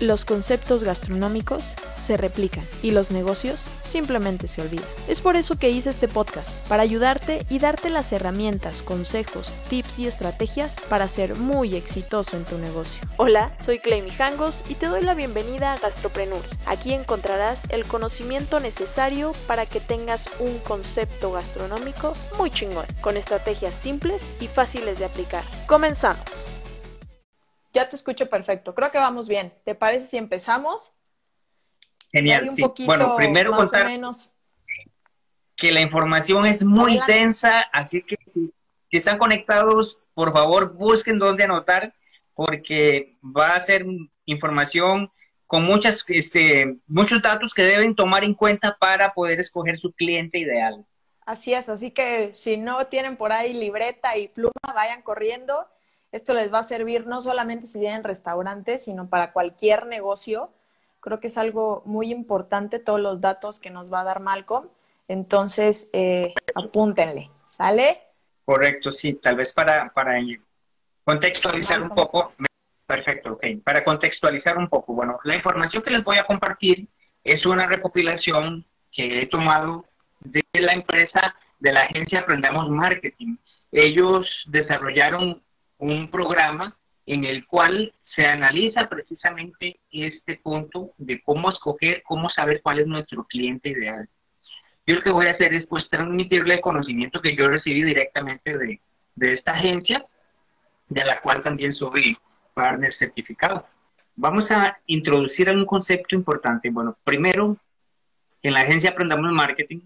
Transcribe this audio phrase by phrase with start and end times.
[0.00, 4.84] Los conceptos gastronómicos se replican y los negocios simplemente se olvidan.
[5.08, 10.00] Es por eso que hice este podcast, para ayudarte y darte las herramientas, consejos, tips
[10.00, 13.00] y estrategias para ser muy exitoso en tu negocio.
[13.16, 16.44] Hola, soy Clay Mijangos y te doy la bienvenida a Gastropreneur.
[16.66, 23.74] Aquí encontrarás el conocimiento necesario para que tengas un concepto gastronómico muy chingón, con estrategias
[23.80, 25.44] simples y fáciles de aplicar.
[25.66, 26.35] Comenzamos.
[27.76, 28.74] Ya te escucho perfecto.
[28.74, 29.52] Creo que vamos bien.
[29.62, 30.94] ¿Te parece si empezamos?
[32.10, 32.64] Genial, sí.
[32.86, 33.86] Bueno, primero contar
[35.54, 41.44] que la información es muy densa, así que si están conectados, por favor, busquen dónde
[41.44, 41.92] anotar,
[42.32, 43.84] porque va a ser
[44.24, 45.12] información
[45.46, 50.38] con muchas, este, muchos datos que deben tomar en cuenta para poder escoger su cliente
[50.38, 50.86] ideal.
[51.26, 55.68] Así es, así que si no tienen por ahí libreta y pluma, vayan corriendo
[56.16, 60.50] esto les va a servir no solamente si tienen restaurantes, sino para cualquier negocio.
[61.00, 64.68] Creo que es algo muy importante todos los datos que nos va a dar Malcolm.
[65.08, 68.00] Entonces, eh, apúntenle, ¿sale?
[68.44, 69.14] Correcto, sí.
[69.14, 70.18] Tal vez para, para
[71.04, 72.32] contextualizar un poco.
[72.86, 73.44] Perfecto, ok.
[73.62, 76.88] Para contextualizar un poco, bueno, la información que les voy a compartir
[77.22, 79.84] es una recopilación que he tomado
[80.20, 83.36] de la empresa de la agencia Aprendamos Marketing.
[83.70, 85.42] Ellos desarrollaron
[85.78, 92.60] un programa en el cual se analiza precisamente este punto de cómo escoger, cómo saber
[92.62, 94.08] cuál es nuestro cliente ideal.
[94.86, 98.56] Yo lo que voy a hacer es pues transmitirle el conocimiento que yo recibí directamente
[98.56, 98.80] de,
[99.14, 100.04] de esta agencia,
[100.88, 102.16] de la cual también soy
[102.54, 103.66] partner certificado.
[104.14, 106.70] Vamos a introducir un concepto importante.
[106.70, 107.56] Bueno, primero,
[108.42, 109.80] en la agencia Aprendamos Marketing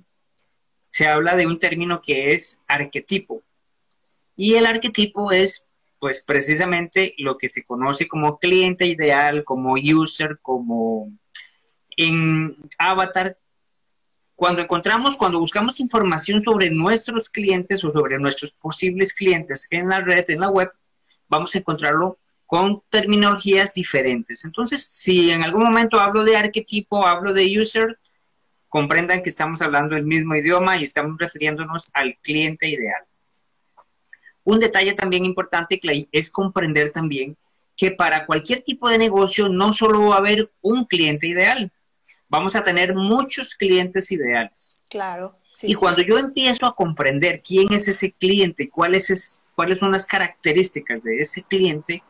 [0.87, 3.43] se habla de un término que es arquetipo.
[4.37, 5.70] Y el arquetipo es
[6.01, 11.13] pues precisamente lo que se conoce como cliente ideal, como user, como
[11.97, 13.37] en avatar.
[14.35, 20.01] Cuando encontramos, cuando buscamos información sobre nuestros clientes o sobre nuestros posibles clientes en la
[20.01, 20.71] red, en la web,
[21.29, 24.47] vamos a encontrarlo con terminologías diferentes.
[24.47, 27.99] Entonces, si en algún momento hablo de arquetipo, hablo de user,
[28.69, 33.05] comprendan que estamos hablando el mismo idioma y estamos refiriéndonos al cliente ideal.
[34.51, 37.37] Un detalle también importante, Clay, es comprender también
[37.77, 41.71] que para cualquier tipo de negocio no solo va a haber un cliente ideal,
[42.29, 44.85] vamos a tener muchos clientes ideales.
[44.91, 45.37] Claro.
[45.63, 51.01] y cuando yo empiezo a comprender quién es ese cliente, cuáles, cuáles son las características
[51.05, 52.03] de ese cliente,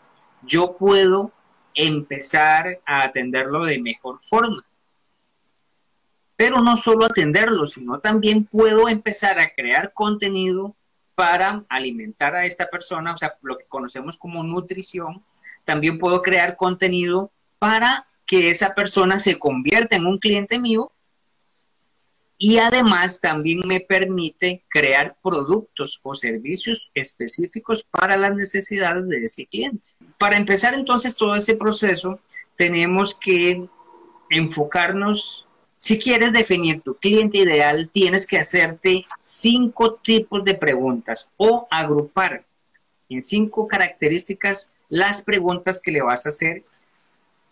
[0.43, 1.33] yo puedo
[1.75, 4.65] empezar a atenderlo de mejor forma.
[6.37, 10.75] Pero no solo atenderlo, sino también puedo empezar a crear contenido
[11.15, 15.23] para alimentar a esta persona, o sea, lo que conocemos como nutrición.
[15.65, 20.93] También puedo crear contenido para que esa persona se convierta en un cliente mío
[22.43, 29.45] y además también me permite crear productos o servicios específicos para las necesidades de ese
[29.47, 29.91] cliente.
[30.17, 32.19] Para empezar entonces todo ese proceso,
[32.57, 33.69] tenemos que
[34.31, 35.47] enfocarnos
[35.83, 42.45] si quieres definir tu cliente ideal, tienes que hacerte cinco tipos de preguntas o agrupar
[43.09, 46.65] en cinco características las preguntas que le vas a hacer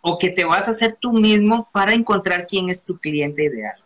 [0.03, 3.77] o que te vas a hacer tú mismo para encontrar quién es tu cliente ideal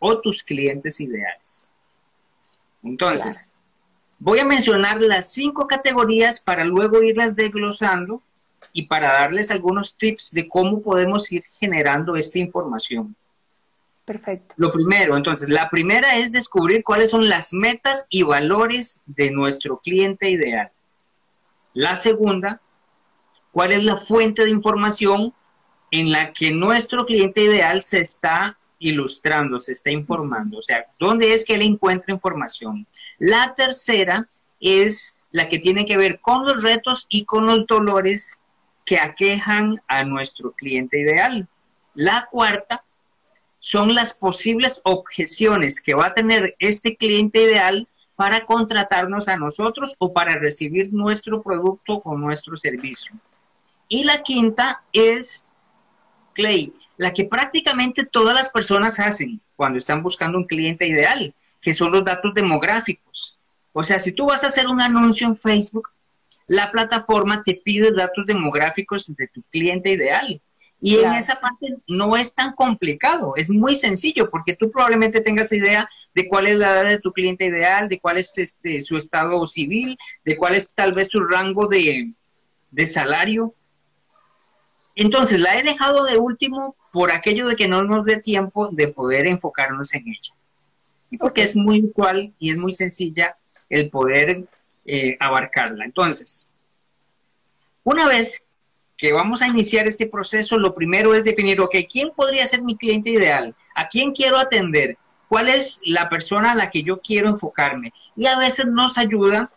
[0.00, 1.72] o tus clientes ideales.
[2.82, 3.54] Entonces,
[4.18, 8.20] voy a mencionar las cinco categorías para luego irlas desglosando
[8.72, 13.14] y para darles algunos tips de cómo podemos ir generando esta información.
[14.04, 14.54] Perfecto.
[14.58, 19.78] Lo primero, entonces, la primera es descubrir cuáles son las metas y valores de nuestro
[19.78, 20.72] cliente ideal.
[21.72, 22.60] La segunda,
[23.52, 25.32] cuál es la fuente de información
[25.90, 31.32] en la que nuestro cliente ideal se está ilustrando, se está informando, o sea, dónde
[31.32, 32.86] es que él encuentra información.
[33.18, 38.40] La tercera es la que tiene que ver con los retos y con los dolores
[38.84, 41.48] que aquejan a nuestro cliente ideal.
[41.94, 42.84] La cuarta
[43.62, 47.86] son las posibles objeciones que va a tener este cliente ideal
[48.16, 53.12] para contratarnos a nosotros o para recibir nuestro producto o nuestro servicio.
[53.86, 55.52] Y la quinta es,
[56.32, 61.72] Clay, la que prácticamente todas las personas hacen cuando están buscando un cliente ideal, que
[61.72, 63.38] son los datos demográficos.
[63.72, 65.88] O sea, si tú vas a hacer un anuncio en Facebook,
[66.48, 70.40] la plataforma te pide datos demográficos de tu cliente ideal.
[70.84, 75.52] Y en esa parte no es tan complicado, es muy sencillo, porque tú probablemente tengas
[75.52, 78.96] idea de cuál es la edad de tu cliente ideal, de cuál es este, su
[78.96, 82.12] estado civil, de cuál es tal vez su rango de,
[82.84, 83.54] salario.
[84.96, 88.88] Entonces, la he dejado de último por aquello de que no nos dé tiempo de
[88.88, 90.34] poder enfocarnos en ella.
[91.10, 93.36] Y porque es muy igual y es muy sencilla
[93.68, 94.48] el poder
[94.84, 95.84] eh, abarcarla.
[95.84, 96.52] Entonces,
[97.84, 98.50] una vez
[99.02, 102.76] que vamos a iniciar este proceso, lo primero es definir, ok, ¿quién podría ser mi
[102.76, 103.52] cliente ideal?
[103.74, 104.96] ¿A quién quiero atender?
[105.26, 107.92] ¿Cuál es la persona a la que yo quiero enfocarme?
[108.14, 109.50] Y a veces nos ayuda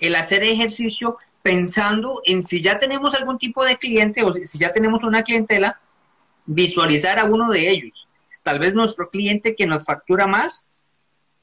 [0.00, 4.72] el hacer ejercicio pensando en si ya tenemos algún tipo de cliente o si ya
[4.72, 5.78] tenemos una clientela,
[6.44, 8.08] visualizar a uno de ellos.
[8.42, 10.68] Tal vez nuestro cliente que nos factura más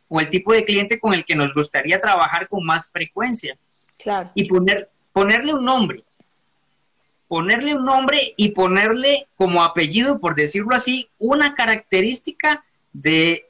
[0.10, 3.58] o el tipo de cliente con el que nos gustaría trabajar con más frecuencia.
[3.98, 4.30] Claro.
[4.36, 6.04] Y poner, ponerle un nombre.
[7.30, 13.46] Ponerle un nombre y ponerle como apellido, por decirlo así, una característica de,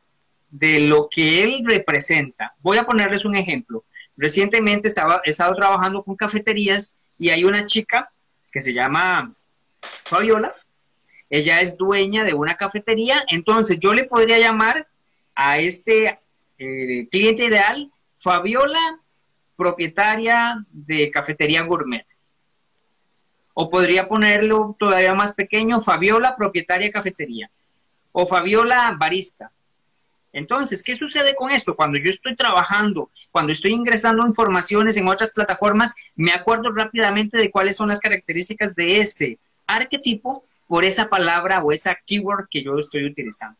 [0.52, 2.54] de lo que él representa.
[2.62, 3.84] Voy a ponerles un ejemplo.
[4.16, 8.12] Recientemente estaba, he estado trabajando con cafeterías y hay una chica
[8.52, 9.34] que se llama
[10.06, 10.54] Fabiola.
[11.30, 13.24] Ella es dueña de una cafetería.
[13.30, 14.88] Entonces yo le podría llamar
[15.34, 16.20] a este
[16.60, 19.00] eh, cliente ideal Fabiola,
[19.56, 22.06] propietaria de cafetería gourmet.
[23.54, 27.50] O podría ponerlo todavía más pequeño, Fabiola, propietaria cafetería.
[28.12, 29.52] O Fabiola, barista.
[30.32, 31.76] Entonces, ¿qué sucede con esto?
[31.76, 37.50] Cuando yo estoy trabajando, cuando estoy ingresando informaciones en otras plataformas, me acuerdo rápidamente de
[37.50, 42.78] cuáles son las características de ese arquetipo por esa palabra o esa keyword que yo
[42.78, 43.58] estoy utilizando.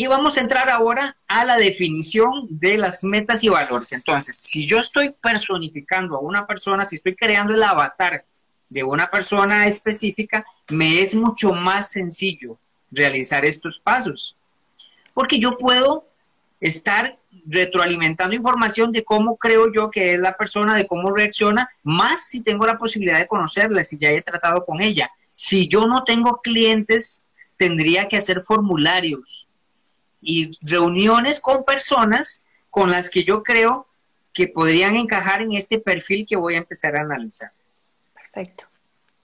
[0.00, 3.92] Y vamos a entrar ahora a la definición de las metas y valores.
[3.92, 8.24] Entonces, si yo estoy personificando a una persona, si estoy creando el avatar
[8.70, 12.56] de una persona específica, me es mucho más sencillo
[12.90, 14.38] realizar estos pasos.
[15.12, 16.06] Porque yo puedo
[16.60, 22.26] estar retroalimentando información de cómo creo yo que es la persona, de cómo reacciona, más
[22.26, 25.10] si tengo la posibilidad de conocerla, si ya he tratado con ella.
[25.30, 27.26] Si yo no tengo clientes,
[27.58, 29.46] tendría que hacer formularios
[30.20, 33.86] y reuniones con personas con las que yo creo
[34.32, 37.50] que podrían encajar en este perfil que voy a empezar a analizar.
[38.14, 38.64] Perfecto.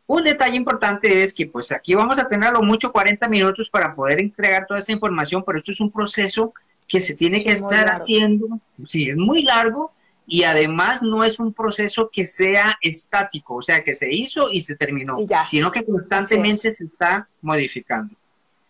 [0.07, 3.69] Un detalle importante es que pues aquí vamos a tener a lo mucho 40 minutos
[3.69, 6.55] para poder entregar toda esta información, pero esto es un proceso
[6.87, 9.93] que se tiene que estar haciendo, sí, es muy largo
[10.27, 14.61] y además no es un proceso que sea estático, o sea, que se hizo y
[14.61, 15.17] se terminó,
[15.47, 18.15] sino que constantemente se está modificando.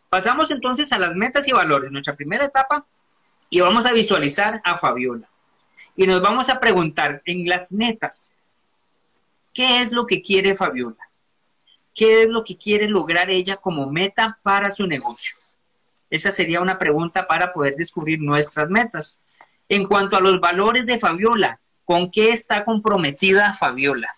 [0.09, 2.87] Pasamos entonces a las metas y valores, nuestra primera etapa,
[3.51, 5.29] y vamos a visualizar a Fabiola.
[5.95, 8.35] Y nos vamos a preguntar en las metas,
[9.53, 10.97] ¿qué es lo que quiere Fabiola?
[11.95, 15.37] ¿Qué es lo que quiere lograr ella como meta para su negocio?
[16.11, 19.25] Esa sería una pregunta para poder descubrir nuestras metas.
[19.69, 24.15] En cuanto a los valores de Fabiola, ¿con qué está comprometida Fabiola?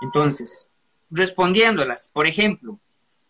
[0.00, 0.72] Entonces,
[1.10, 2.78] respondiéndolas, por ejemplo,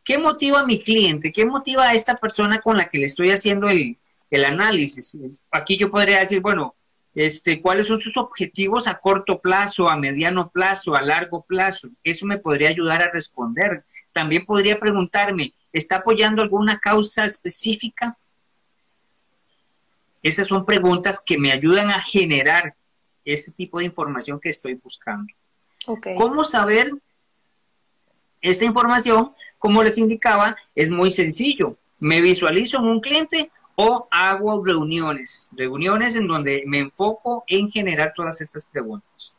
[0.04, 1.32] ¿qué motiva a mi cliente?
[1.32, 3.96] ¿Qué motiva a esta persona con la que le estoy haciendo el,
[4.30, 5.18] el análisis?
[5.50, 6.74] Aquí yo podría decir, bueno,
[7.14, 11.88] este, cuáles son sus objetivos a corto plazo, a mediano plazo, a largo plazo.
[12.04, 13.84] Eso me podría ayudar a responder.
[14.12, 18.16] También podría preguntarme, ¿está apoyando alguna causa específica?
[20.22, 22.74] Esas son preguntas que me ayudan a generar
[23.24, 25.32] este tipo de información que estoy buscando.
[26.16, 26.92] ¿Cómo saber
[28.40, 29.34] esta información?
[29.60, 31.76] Como les indicaba, es muy sencillo.
[31.98, 38.14] Me visualizo en un cliente o hago reuniones, reuniones en donde me enfoco en generar
[38.16, 39.38] todas estas preguntas.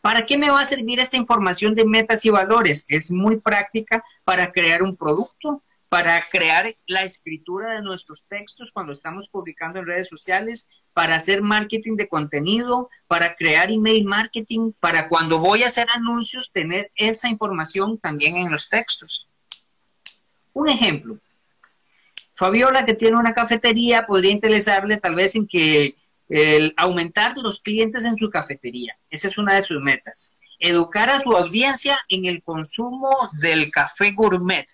[0.00, 2.86] ¿Para qué me va a servir esta información de metas y valores?
[2.88, 8.92] Es muy práctica para crear un producto, para crear la escritura de nuestros textos cuando
[8.92, 15.06] estamos publicando en redes sociales, para hacer marketing de contenido, para crear email marketing, para
[15.10, 19.29] cuando voy a hacer anuncios, tener esa información también en los textos.
[20.52, 21.18] Un ejemplo,
[22.34, 25.94] Fabiola, que tiene una cafetería, podría interesarle tal vez en que
[26.30, 28.96] el aumentar los clientes en su cafetería.
[29.10, 30.38] Esa es una de sus metas.
[30.58, 34.66] Educar a su audiencia en el consumo del café gourmet.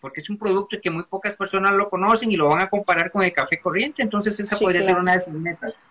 [0.00, 3.10] Porque es un producto que muy pocas personas lo conocen y lo van a comparar
[3.10, 4.02] con el café corriente.
[4.02, 5.82] Entonces esa podría ser una de sus metas.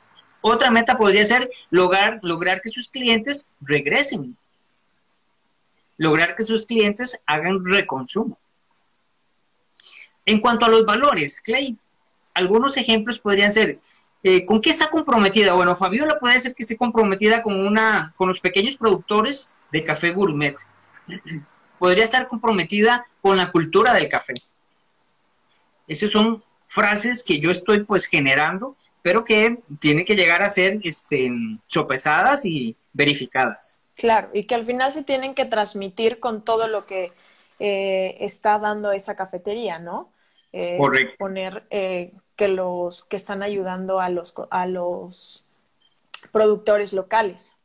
[0.41, 4.37] Otra meta podría ser lograr, lograr que sus clientes regresen.
[5.97, 8.37] Lograr que sus clientes hagan reconsumo.
[10.25, 11.77] En cuanto a los valores, Clay,
[12.33, 13.79] algunos ejemplos podrían ser,
[14.23, 15.53] eh, ¿con qué está comprometida?
[15.53, 20.11] Bueno, Fabiola puede ser que esté comprometida con, una, con los pequeños productores de café
[20.11, 20.55] gourmet.
[21.79, 24.33] Podría estar comprometida con la cultura del café.
[25.87, 30.79] Esas son frases que yo estoy pues generando, pero que tienen que llegar a ser
[30.83, 31.31] este,
[31.67, 33.79] sopesadas y verificadas.
[33.97, 37.11] Claro, y que al final se tienen que transmitir con todo lo que
[37.59, 40.13] eh, está dando esa cafetería, ¿no?
[40.53, 41.15] Eh, Correcto.
[41.17, 45.47] Poner eh, que los que están ayudando a los, a los
[46.31, 47.55] productores locales.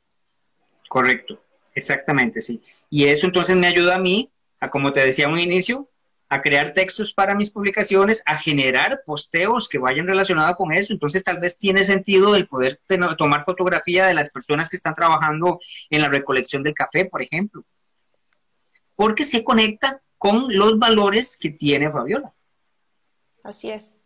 [0.89, 1.39] Correcto,
[1.75, 2.63] exactamente, sí.
[2.89, 5.89] Y eso entonces me ayuda a mí, a como te decía un inicio,
[6.33, 10.95] a crear textos para mis publicaciones, a generar posteos que vayan relacionados con eso.
[10.95, 12.81] Entonces tal vez tiene sentido el poder
[13.19, 15.61] tomar fotografía de las personas que están trabajando
[15.91, 17.67] en la recolección del café, por ejemplo.
[18.97, 22.33] Porque se conecta con los valores que tiene Fabiola.
[23.45, 23.99] Así es.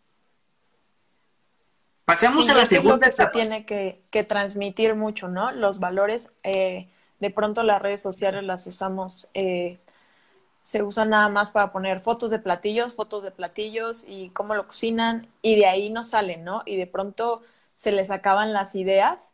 [2.03, 3.07] Pasemos a la segunda.
[3.07, 5.53] Es que se tiene que, transmitir mucho, ¿no?
[5.53, 6.33] Los valores.
[6.43, 6.89] Eh,
[7.21, 9.79] de pronto las redes sociales las usamos eh,
[10.67, 14.67] se usan nada más para poner fotos de platillos, fotos de platillos y cómo lo
[14.67, 16.63] cocinan y de ahí no salen, ¿no?
[16.65, 17.41] Y de pronto
[17.73, 19.31] se les acaban las ideas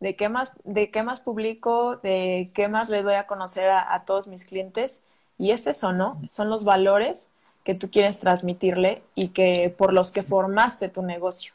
[0.00, 3.94] de qué más, de qué más publico, de qué más le doy a conocer a,
[3.94, 5.00] a todos mis clientes
[5.38, 6.20] y es eso, ¿no?
[6.28, 7.30] Son los valores
[7.64, 11.54] que tú quieres transmitirle y que por los que formaste tu negocio.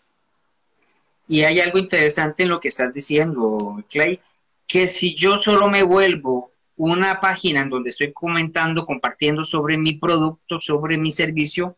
[1.28, 4.20] Y hay algo interesante en lo que estás diciendo, Clay,
[4.66, 10.00] que si yo solo me vuelvo una página en donde estoy comentando, compartiendo sobre mi
[10.00, 11.76] producto, sobre mi servicio,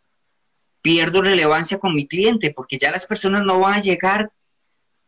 [0.84, 4.32] pierdo relevancia con mi cliente porque ya las personas no van a llegar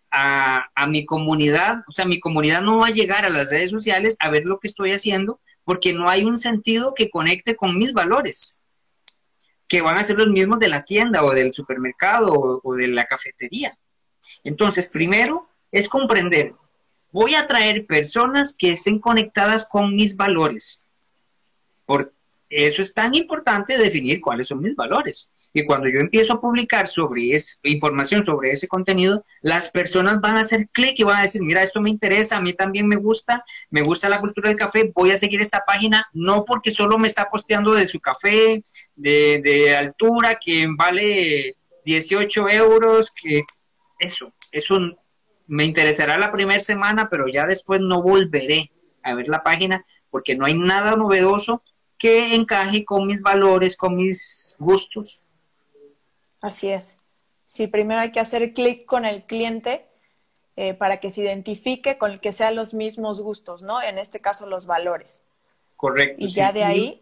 [0.10, 4.18] a, mi comunidad, o sea, mi comunidad no va a llegar a las redes sociales
[4.20, 7.94] a ver lo que estoy haciendo porque no hay un sentido que conecte con mis
[7.94, 8.64] valores,
[9.68, 12.88] que van a ser los mismos de la tienda o del supermercado o, o de
[12.88, 13.78] la cafetería.
[14.44, 16.56] Entonces, primero es comprender
[17.14, 20.90] voy a traer personas que estén conectadas con mis valores.
[21.86, 22.12] Por
[22.50, 25.34] eso es tan importante definir cuáles son mis valores.
[25.54, 30.42] Y cuando yo empiezo a publicar sobre información sobre ese contenido, las personas van a
[30.42, 33.46] hacer clic y van a decir, mira, esto me interesa, a mí también me gusta,
[33.70, 37.08] me gusta la cultura del café, voy a seguir esta página, no porque solo me
[37.08, 38.64] está posteando de su café,
[38.96, 41.56] de, de altura, que vale
[41.86, 43.44] 18 euros, que
[44.00, 44.80] eso, eso
[45.48, 48.72] me interesará la primera semana, pero ya después no volveré
[49.04, 51.64] a ver la página porque no hay nada novedoso
[51.98, 55.24] que encaje con mis valores, con mis gustos.
[56.42, 56.98] Así es.
[57.48, 59.88] Sí, primero hay que hacer clic con el cliente
[60.56, 63.82] eh, para que se identifique con el que sean los mismos gustos, ¿no?
[63.82, 65.24] En este caso, los valores.
[65.76, 66.16] Correcto.
[66.20, 67.02] Y ya de ahí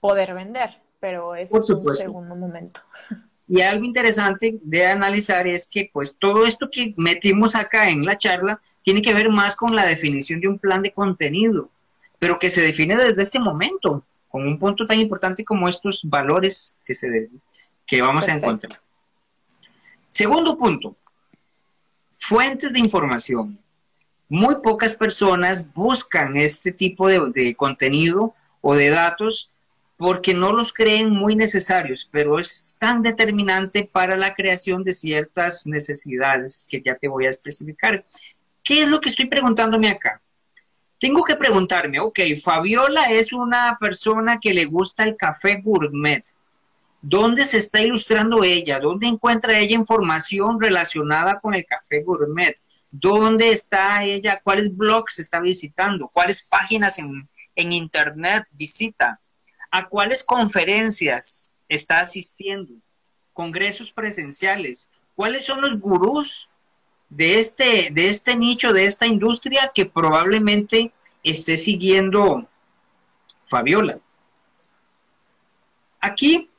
[0.00, 2.80] poder vender, pero eso es un segundo momento.
[3.48, 8.16] Y algo interesante de analizar es que pues todo esto que metimos acá en la
[8.16, 11.70] charla tiene que ver más con la definición de un plan de contenido,
[12.18, 16.78] pero que se define desde este momento, con un punto tan importante como estos valores
[16.84, 17.30] que, se
[17.86, 18.80] que vamos a encontrar.
[20.08, 20.96] Segundo punto,
[22.18, 23.58] fuentes de información.
[24.28, 29.52] Muy pocas personas buscan este tipo de, de contenido o de datos
[29.96, 35.66] porque no los creen muy necesarios, pero es tan determinante para la creación de ciertas
[35.66, 38.04] necesidades que ya te voy a especificar.
[38.62, 40.20] ¿Qué es lo que estoy preguntándome acá?
[40.98, 46.24] Tengo que preguntarme, ok, Fabiola es una persona que le gusta el café gourmet.
[47.00, 48.80] ¿Dónde se está ilustrando ella?
[48.80, 52.54] ¿Dónde encuentra ella información relacionada con el café gourmet?
[52.90, 54.40] ¿Dónde está ella?
[54.42, 56.08] ¿Cuáles blogs está visitando?
[56.08, 59.20] ¿Cuáles páginas en, en internet visita?
[59.70, 62.74] ¿A cuáles conferencias está asistiendo?
[63.32, 64.92] Congresos presenciales.
[65.14, 66.48] ¿Cuáles son los gurús
[67.08, 70.92] de este, de este nicho, de esta industria que probablemente
[71.22, 72.48] esté siguiendo
[73.48, 73.98] Fabiola?
[76.00, 76.50] Aquí,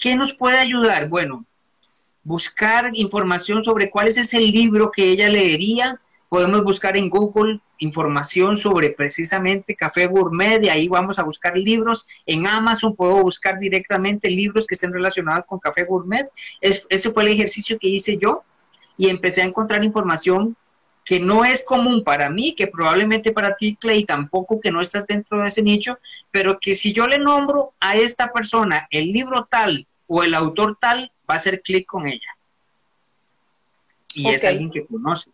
[0.00, 1.08] ¿qué nos puede ayudar?
[1.08, 1.46] Bueno,
[2.22, 6.00] buscar información sobre cuál es ese libro que ella leería.
[6.36, 12.06] Podemos buscar en Google información sobre precisamente café gourmet, de ahí vamos a buscar libros.
[12.26, 16.28] En Amazon puedo buscar directamente libros que estén relacionados con café gourmet.
[16.60, 18.42] ese fue el ejercicio que hice yo
[18.98, 20.58] y empecé a encontrar información
[21.06, 25.06] que no es común para mí, que probablemente para ti, Clay, tampoco que no estás
[25.06, 25.98] dentro de ese nicho,
[26.30, 30.76] pero que si yo le nombro a esta persona el libro tal o el autor
[30.78, 32.36] tal, va a hacer clic con ella.
[34.12, 35.30] Y es alguien que conoce.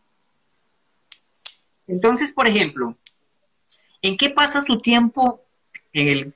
[1.86, 2.96] Entonces, por ejemplo,
[4.00, 5.44] ¿en qué pasa su tiempo
[5.92, 6.34] en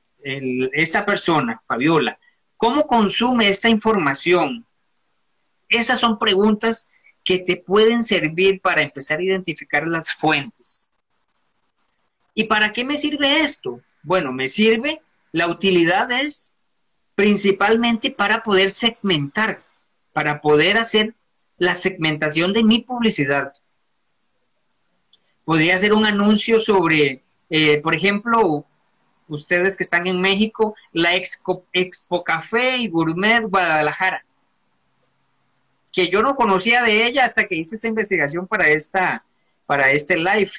[0.73, 2.19] esta persona, Fabiola?
[2.57, 4.67] ¿Cómo consume esta información?
[5.69, 6.91] Esas son preguntas
[7.25, 10.91] que te pueden servir para empezar a identificar las fuentes.
[12.35, 13.81] ¿Y para qué me sirve esto?
[14.03, 15.01] Bueno, me sirve,
[15.33, 16.57] la utilidad es
[17.15, 19.65] principalmente para poder segmentar,
[20.13, 21.15] para poder hacer
[21.59, 23.53] la segmentación de mi publicidad.
[25.47, 28.67] Podría ser un anuncio sobre, eh, por ejemplo,
[29.29, 34.27] ustedes que están en México, la Expo, Expo Café y Gourmet Guadalajara,
[35.93, 39.25] que yo no conocía de ella hasta que hice esta investigación para, esta,
[39.67, 40.51] para este live.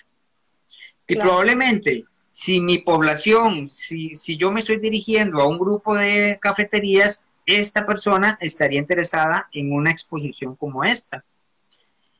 [1.06, 6.40] Y probablemente, si mi población, si, si yo me estoy dirigiendo a un grupo de
[6.42, 11.26] cafeterías, esta persona estaría interesada en una exposición como esta.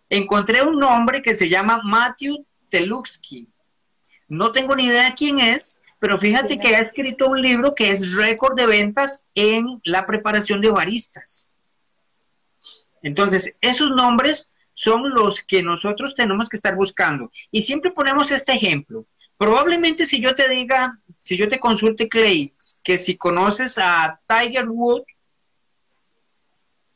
[0.10, 3.48] Encontré un nombre que se llama Matthew Teluxky.
[4.28, 8.14] No tengo ni idea quién es, pero fíjate que ha escrito un libro que es
[8.14, 11.56] récord de ventas en la preparación de baristas.
[13.02, 17.32] Entonces, esos nombres son los que nosotros tenemos que estar buscando.
[17.52, 19.06] Y siempre ponemos este ejemplo.
[19.38, 24.68] Probablemente si yo te diga, si yo te consulte, Clay, que si conoces a Tiger
[24.68, 25.04] Wood,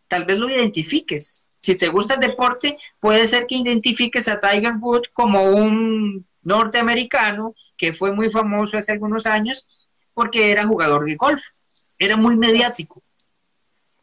[0.08, 1.48] tal vez lo identifiques.
[1.62, 7.54] Si te gusta el deporte, puede ser que identifiques a Tiger Wood como un norteamericano
[7.78, 11.42] que fue muy famoso hace algunos años porque era jugador de golf,
[12.00, 13.04] era muy mediático.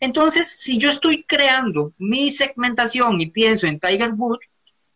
[0.00, 4.38] Entonces, si yo estoy creando mi segmentación y pienso en Tiger Wood,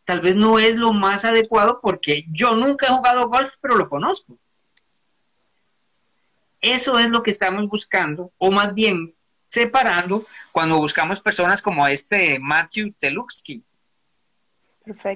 [0.05, 3.89] tal vez no es lo más adecuado porque yo nunca he jugado golf, pero lo
[3.89, 4.39] conozco.
[6.61, 9.17] Eso es lo que estamos buscando, o más bien
[9.53, 13.63] separando cuando buscamos personas como este Matthew Teluxky,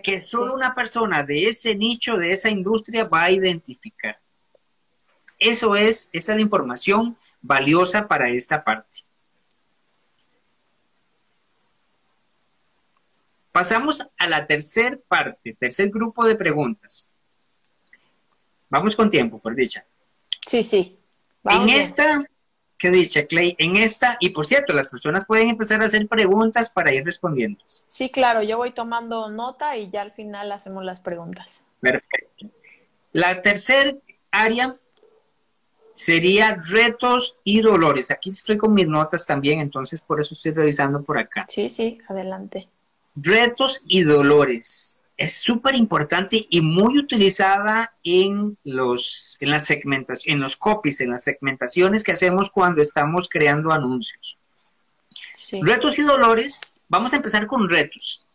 [0.02, 4.20] que solo una persona de ese nicho, de esa industria va a identificar.
[5.38, 8.98] Eso es, esa es la información valiosa para esta parte.
[13.52, 17.16] Pasamos a la tercer parte, tercer grupo de preguntas.
[18.68, 19.86] Vamos con tiempo, por dicha.
[20.46, 20.98] Sí, sí.
[21.44, 22.28] en esta,
[22.78, 26.70] qué dicha, Clay, en esta, y por cierto, las personas pueden empezar a hacer preguntas
[26.70, 27.60] para ir respondiendo.
[27.66, 31.64] Sí, claro, yo voy tomando nota y ya al final hacemos las preguntas.
[31.80, 32.46] Perfecto.
[33.12, 33.94] La tercera
[34.30, 34.76] área
[35.92, 38.10] sería retos y dolores.
[38.10, 41.46] Aquí estoy con mis notas también, entonces por eso estoy revisando por acá.
[41.48, 42.68] Sí, sí, adelante
[43.16, 45.02] retos y dolores.
[45.16, 51.10] Es súper importante y muy utilizada en los, en, la segmentación, en los copies, en
[51.10, 54.36] las segmentaciones que hacemos cuando estamos creando anuncios.
[55.62, 58.26] Retos y dolores, vamos a empezar con retos.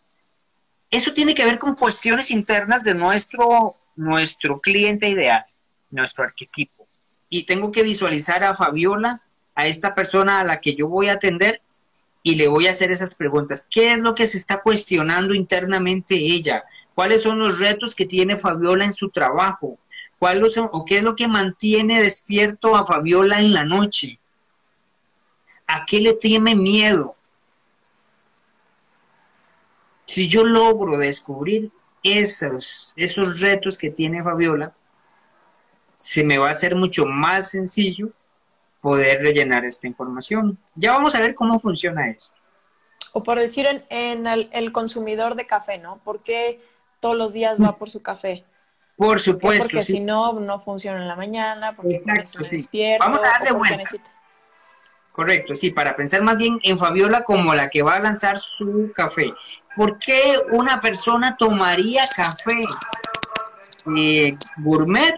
[0.90, 5.46] Eso tiene que ver con cuestiones internas de nuestro, nuestro cliente ideal,
[5.90, 6.88] nuestro arquetipo.
[7.30, 9.22] Y tengo que visualizar a Fabiola,
[9.56, 11.62] a esta persona a la que yo voy a atender,
[12.24, 13.68] y le voy a hacer esas preguntas.
[13.70, 16.64] ¿Qué es lo que se está cuestionando internamente ella?
[16.94, 19.80] ¿Cuáles son los retos que tiene Fabiola en su trabajo?
[20.20, 24.20] ¿Cuál son, ¿O qué es lo que mantiene despierto a Fabiola en la noche?
[25.66, 27.16] ¿A qué le tiene miedo?
[30.06, 31.72] Si yo logro descubrir
[32.04, 34.76] esos, esos retos que tiene Fabiola,
[35.96, 38.12] se me va a hacer mucho más sencillo
[38.82, 40.58] poder rellenar esta información.
[40.76, 42.34] Ya vamos a ver cómo funciona eso.
[43.14, 45.98] O por decir en, el, consumidor de café, ¿no?
[46.00, 46.62] ¿Por qué
[47.00, 48.44] todos los días va por su café?
[48.96, 49.66] Por supuesto.
[49.66, 52.68] Porque si no, no funciona en la mañana, porque Exacto, sí.
[53.00, 53.84] Vamos a darle vuelta.
[55.12, 58.92] Correcto, sí, para pensar más bien en Fabiola como la que va a lanzar su
[58.96, 59.34] café.
[59.76, 62.66] ¿Por qué una persona tomaría café
[63.98, 65.16] eh, gourmet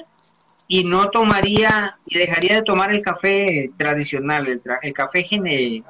[0.74, 5.84] y no tomaría y dejaría de tomar el café tradicional, el, café gene,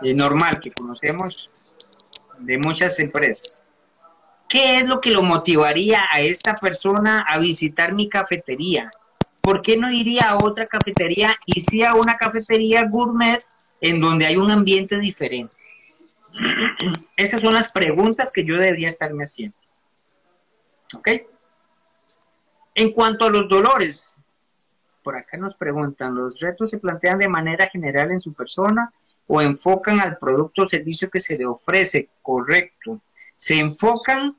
[0.00, 1.50] eh, normal que conocemos
[2.38, 3.64] de muchas empresas.
[4.48, 8.92] ¿Qué es lo que lo motivaría a esta persona a visitar mi cafetería?
[9.40, 13.44] ¿Por qué no iría a otra cafetería y sí a una cafetería gourmet
[13.80, 15.56] en donde hay un ambiente diferente?
[17.16, 19.56] Esas son las preguntas que yo debería estarme haciendo.
[20.94, 21.08] ¿Ok?
[22.74, 24.16] En cuanto a los dolores,
[25.02, 28.92] por acá nos preguntan, ¿los retos se plantean de manera general en su persona
[29.26, 32.08] o enfocan al producto o servicio que se le ofrece?
[32.22, 33.00] Correcto.
[33.36, 34.36] Se enfocan,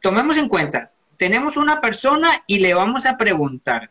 [0.00, 3.90] tomemos en cuenta, tenemos una persona y le vamos a preguntar,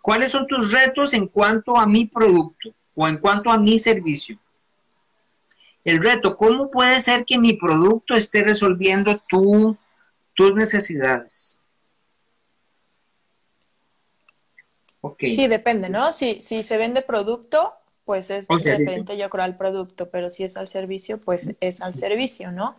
[0.00, 4.38] ¿cuáles son tus retos en cuanto a mi producto o en cuanto a mi servicio?
[5.84, 9.76] El reto, ¿cómo puede ser que mi producto esté resolviendo tu,
[10.34, 11.57] tus necesidades?
[15.18, 16.12] Sí, depende, ¿no?
[16.12, 20.56] Si, si se vende producto, pues es diferente yo creo al producto, pero si es
[20.56, 22.76] al servicio, pues es al servicio, ¿no?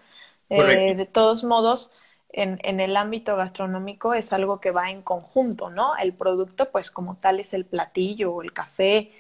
[0.50, 1.92] Eh, de todos modos,
[2.32, 5.96] en, en, el ámbito gastronómico es algo que va en conjunto, ¿no?
[5.98, 9.12] El producto, pues como tal, es el platillo o el café,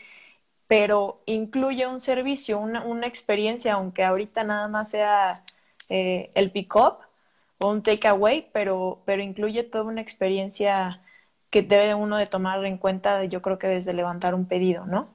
[0.68, 5.44] pero incluye un servicio, una, una experiencia, aunque ahorita nada más sea
[5.90, 6.98] eh, el pick-up,
[7.60, 11.02] o un takeaway, pero, pero incluye toda una experiencia
[11.50, 15.08] que debe uno de tomar en cuenta, yo creo que desde levantar un pedido, ¿no?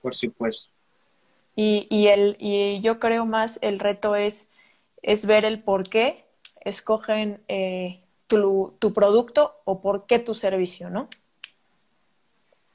[0.00, 0.72] Por supuesto.
[1.54, 4.48] Y, y, el, y yo creo más el reto es,
[5.02, 6.24] es ver el por qué
[6.60, 11.08] escogen eh, tu, tu, producto o por qué tu servicio, ¿no?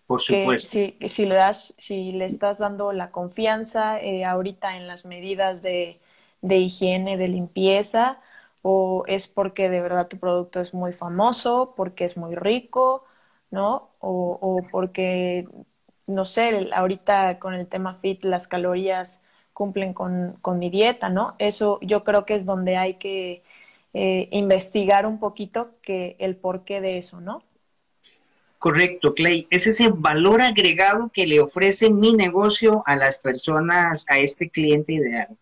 [0.06, 0.70] Por supuesto.
[0.70, 5.62] si, si, le das, si le estás dando la confianza eh, ahorita en las medidas
[5.62, 6.00] de,
[6.42, 8.20] de higiene, de limpieza,
[8.64, 13.06] o es porque de verdad tu producto es muy famoso, porque es muy rico,
[13.52, 13.92] ¿no?
[14.00, 15.48] O, o porque,
[16.08, 19.22] no sé, ahorita con el tema fit las calorías
[19.54, 21.36] cumplen con, con, mi dieta, ¿no?
[21.40, 23.44] Eso yo creo que es donde hay que
[23.94, 27.44] eh, investigar un poquito que el porqué de eso, ¿no?
[28.60, 29.46] Correcto, Clay.
[29.50, 34.94] Es ese valor agregado que le ofrece mi negocio a las personas, a este cliente
[34.94, 35.38] ideal.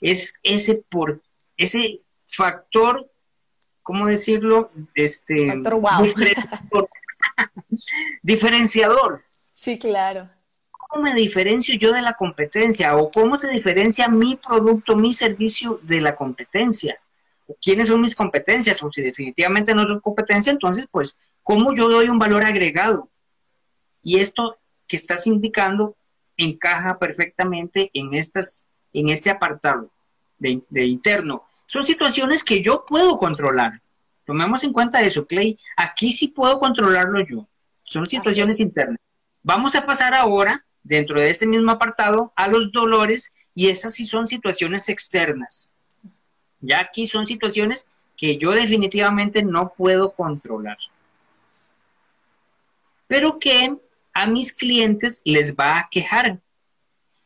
[0.00, 1.22] Es ese por
[1.56, 2.00] ese
[2.36, 3.10] factor,
[3.82, 4.70] ¿cómo decirlo?
[4.94, 6.88] Este, factor wow.
[8.22, 9.22] diferenciador.
[9.52, 10.30] Sí, claro.
[10.70, 12.96] ¿Cómo me diferencio yo de la competencia?
[12.96, 16.98] ¿O cómo se diferencia mi producto, mi servicio de la competencia?
[17.60, 18.82] ¿Quiénes son mis competencias?
[18.82, 23.08] O si definitivamente no son competencia, entonces, pues, ¿cómo yo doy un valor agregado?
[24.02, 25.96] Y esto que estás indicando
[26.36, 29.90] encaja perfectamente en, estas, en este apartado
[30.38, 31.44] de, de interno.
[31.66, 33.80] Son situaciones que yo puedo controlar.
[34.24, 35.58] Tomemos en cuenta eso, Clay.
[35.76, 37.48] Aquí sí puedo controlarlo yo.
[37.82, 38.98] Son situaciones internas.
[39.42, 44.06] Vamos a pasar ahora, dentro de este mismo apartado, a los dolores y esas sí
[44.06, 45.74] son situaciones externas.
[46.60, 50.78] Ya aquí son situaciones que yo definitivamente no puedo controlar.
[53.06, 53.76] Pero que
[54.14, 56.40] a mis clientes les va a quejar.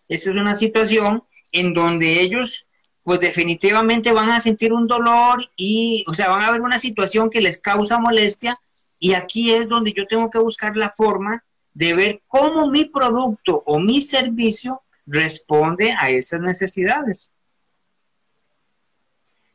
[0.08, 1.22] Esa es una situación
[1.52, 2.68] en donde ellos
[3.08, 7.30] pues definitivamente van a sentir un dolor y, o sea, van a ver una situación
[7.30, 8.60] que les causa molestia
[8.98, 11.42] y aquí es donde yo tengo que buscar la forma
[11.72, 17.32] de ver cómo mi producto o mi servicio responde a esas necesidades.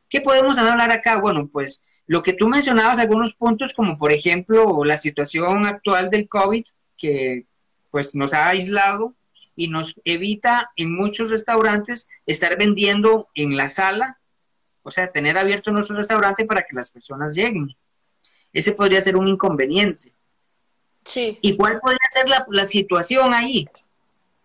[0.09, 1.19] ¿Qué podemos hablar acá?
[1.21, 6.27] Bueno, pues lo que tú mencionabas, algunos puntos como por ejemplo la situación actual del
[6.27, 6.65] COVID,
[6.97, 7.45] que
[7.91, 9.13] pues nos ha aislado,
[9.55, 14.19] y nos evita en muchos restaurantes estar vendiendo en la sala,
[14.81, 17.75] o sea, tener abierto nuestro restaurante para que las personas lleguen.
[18.51, 20.13] Ese podría ser un inconveniente.
[21.05, 21.37] Sí.
[21.41, 23.67] ¿Y cuál podría ser la, la situación ahí?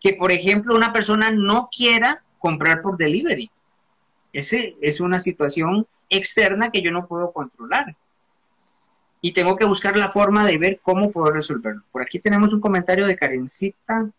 [0.00, 3.50] Que, por ejemplo, una persona no quiera comprar por delivery.
[4.32, 7.96] Ese es una situación externa que yo no puedo controlar.
[9.20, 11.82] Y tengo que buscar la forma de ver cómo puedo resolverlo.
[11.90, 14.10] Por aquí tenemos un comentario de Karencita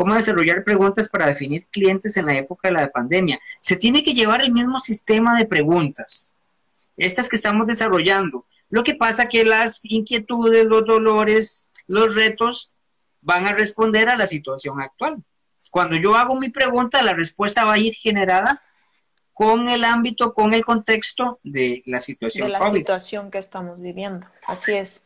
[0.00, 3.38] cómo desarrollar preguntas para definir clientes en la época de la pandemia.
[3.58, 6.34] Se tiene que llevar el mismo sistema de preguntas,
[6.96, 8.46] estas que estamos desarrollando.
[8.70, 12.76] Lo que pasa que las inquietudes, los dolores, los retos
[13.20, 15.22] van a responder a la situación actual.
[15.70, 18.62] Cuando yo hago mi pregunta, la respuesta va a ir generada
[19.34, 22.46] con el ámbito, con el contexto de la situación.
[22.46, 24.26] De la situación que estamos viviendo.
[24.46, 25.04] Así es.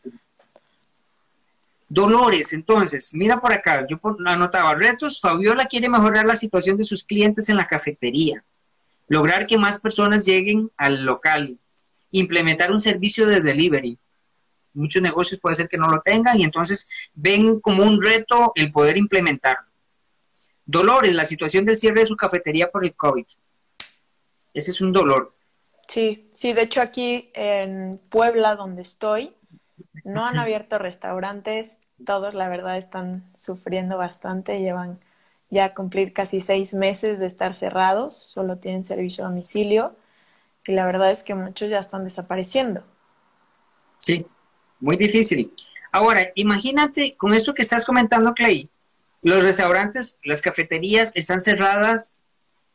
[1.95, 7.05] Dolores, entonces, mira por acá, yo anotaba retos, Fabiola quiere mejorar la situación de sus
[7.05, 8.43] clientes en la cafetería,
[9.07, 11.57] lograr que más personas lleguen al local,
[12.11, 13.97] implementar un servicio de delivery.
[14.73, 18.73] Muchos negocios puede ser que no lo tengan y entonces ven como un reto el
[18.73, 19.69] poder implementarlo.
[20.65, 23.25] Dolores, la situación del cierre de su cafetería por el COVID.
[24.53, 25.33] Ese es un dolor.
[25.87, 29.33] Sí, sí, de hecho aquí en Puebla, donde estoy,
[30.03, 34.99] no han abierto restaurantes, todos la verdad están sufriendo bastante, llevan
[35.49, 39.95] ya a cumplir casi seis meses de estar cerrados, solo tienen servicio a domicilio
[40.65, 42.83] y la verdad es que muchos ya están desapareciendo.
[43.97, 44.25] Sí,
[44.79, 45.53] muy difícil.
[45.91, 48.69] Ahora, imagínate con esto que estás comentando, Clay,
[49.21, 52.21] los restaurantes, las cafeterías están cerradas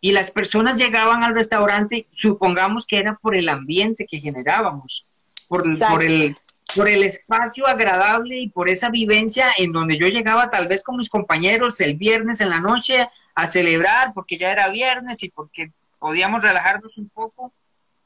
[0.00, 5.06] y las personas llegaban al restaurante, supongamos que era por el ambiente que generábamos,
[5.48, 6.34] por, por el
[6.74, 10.96] por el espacio agradable y por esa vivencia en donde yo llegaba tal vez con
[10.96, 15.72] mis compañeros el viernes en la noche a celebrar porque ya era viernes y porque
[15.98, 17.52] podíamos relajarnos un poco.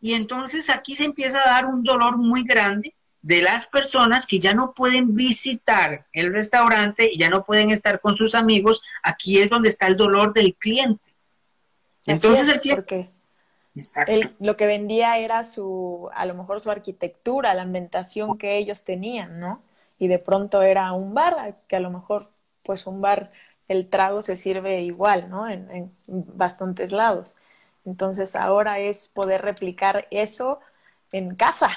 [0.01, 4.39] Y entonces aquí se empieza a dar un dolor muy grande de las personas que
[4.39, 8.83] ya no pueden visitar el restaurante y ya no pueden estar con sus amigos.
[9.03, 11.11] Aquí es donde está el dolor del cliente.
[12.07, 13.14] Entonces el cliente
[14.39, 19.41] lo que vendía era su, a lo mejor su arquitectura, la ambientación que ellos tenían,
[19.41, 19.63] ¿no?
[19.99, 22.31] Y de pronto era un bar, que a lo mejor,
[22.63, 23.33] pues un bar,
[23.67, 25.49] el trago se sirve igual, ¿no?
[25.49, 27.37] En, bastantes lados.
[27.85, 30.61] Entonces ahora es poder replicar eso
[31.11, 31.71] en casa.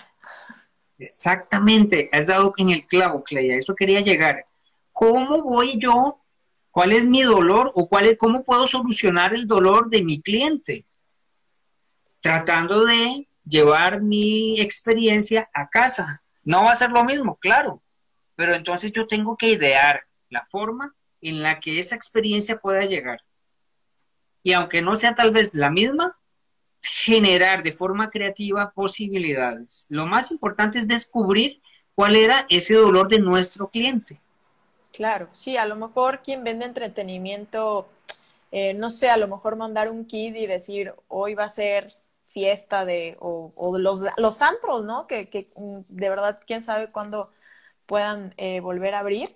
[1.00, 4.46] Exactamente, has dado en el clavo, Clay, a eso quería llegar.
[4.92, 6.20] ¿Cómo voy yo?
[6.72, 10.86] ¿Cuál es mi dolor o cuál es, cómo puedo solucionar el dolor de mi cliente?
[12.22, 16.22] Tratando de llevar mi experiencia a casa.
[16.44, 17.82] No va a ser lo mismo, claro,
[18.36, 23.20] pero entonces yo tengo que idear la forma en la que esa experiencia pueda llegar.
[24.44, 26.18] Y aunque no sea tal vez la misma,
[26.82, 29.88] generar de forma creativa posibilidades.
[29.90, 31.62] Lo más importante es descubrir
[31.96, 34.20] cuál era ese dolor de nuestro cliente.
[34.94, 37.88] Claro, sí, a lo mejor quien vende entretenimiento,
[38.52, 41.94] eh, no sé, a lo mejor mandar un kit y decir, hoy va a ser
[42.38, 45.08] fiesta de, o, los, los antros, ¿no?
[45.08, 47.32] Que, que, mm, de verdad, quién sabe cuándo
[47.88, 49.36] puedan eh, volver a abrir.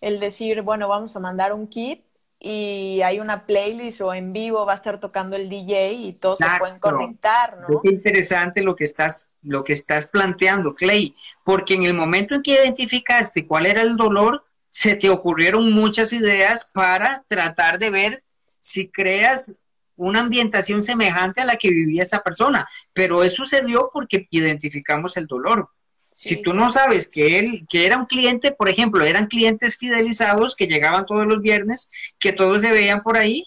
[0.00, 2.06] El decir, bueno, vamos a mandar un kit
[2.40, 6.38] y hay una playlist o en vivo va a estar tocando el DJ y todos
[6.38, 7.82] se pueden conectar, ¿no?
[7.82, 12.42] Qué interesante lo que estás lo que estás planteando, Clay, porque en el momento en
[12.42, 18.14] que identificaste cuál era el dolor, se te ocurrieron muchas ideas para tratar de ver
[18.58, 19.58] si creas
[19.98, 25.16] una ambientación semejante a la que vivía esa persona, pero eso se dio porque identificamos
[25.16, 25.68] el dolor.
[26.10, 30.56] Si tú no sabes que él, que era un cliente, por ejemplo, eran clientes fidelizados
[30.56, 33.44] que llegaban todos los viernes, que todos se veían por ahí,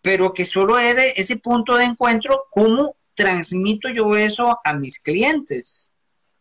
[0.00, 5.92] pero que solo era ese punto de encuentro, ¿cómo transmito yo eso a mis clientes?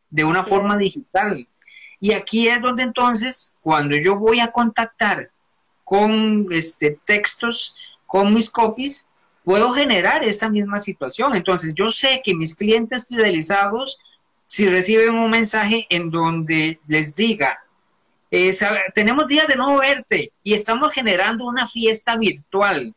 [0.10, 1.48] De una forma digital.
[2.00, 5.32] Y aquí es donde entonces, cuando yo voy a contactar
[5.84, 7.76] con este, textos,
[8.08, 9.12] con mis copies,
[9.44, 11.36] puedo generar esa misma situación.
[11.36, 14.00] Entonces, yo sé que mis clientes fidelizados
[14.48, 17.60] si reciben un mensaje en donde les diga,
[18.32, 18.58] eh,
[18.94, 22.96] tenemos días de no verte y estamos generando una fiesta virtual.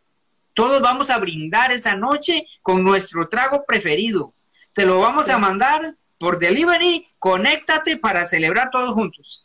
[0.55, 4.33] Todos vamos a brindar esa noche con nuestro trago preferido.
[4.75, 9.45] Te lo vamos a mandar por delivery, conéctate para celebrar todos juntos.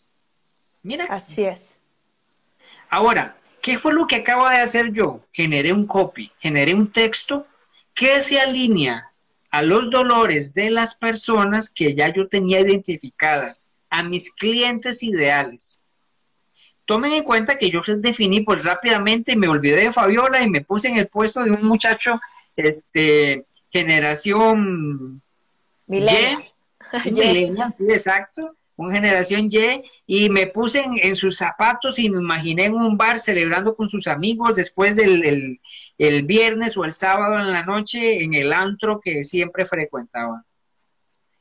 [0.83, 1.05] Mira.
[1.09, 1.79] Así es.
[2.89, 5.21] Ahora, ¿qué fue lo que acabo de hacer yo?
[5.33, 7.47] Generé un copy, generé un texto
[7.95, 9.09] que se alinea
[9.49, 15.83] a los dolores de las personas que ya yo tenía identificadas, a mis clientes ideales.
[16.85, 20.89] Tomen en cuenta que yo definí pues rápidamente, me olvidé de Fabiola y me puse
[20.89, 22.21] en el puesto de un muchacho,
[22.55, 25.23] este, generación
[25.87, 26.05] Y,
[27.03, 32.75] sí, exacto, una generación Y, y me puse en, sus zapatos y me imaginé en
[32.75, 35.59] un bar celebrando con sus amigos después del
[35.97, 40.43] el, viernes o el sábado en la noche en el antro que siempre frecuentaba.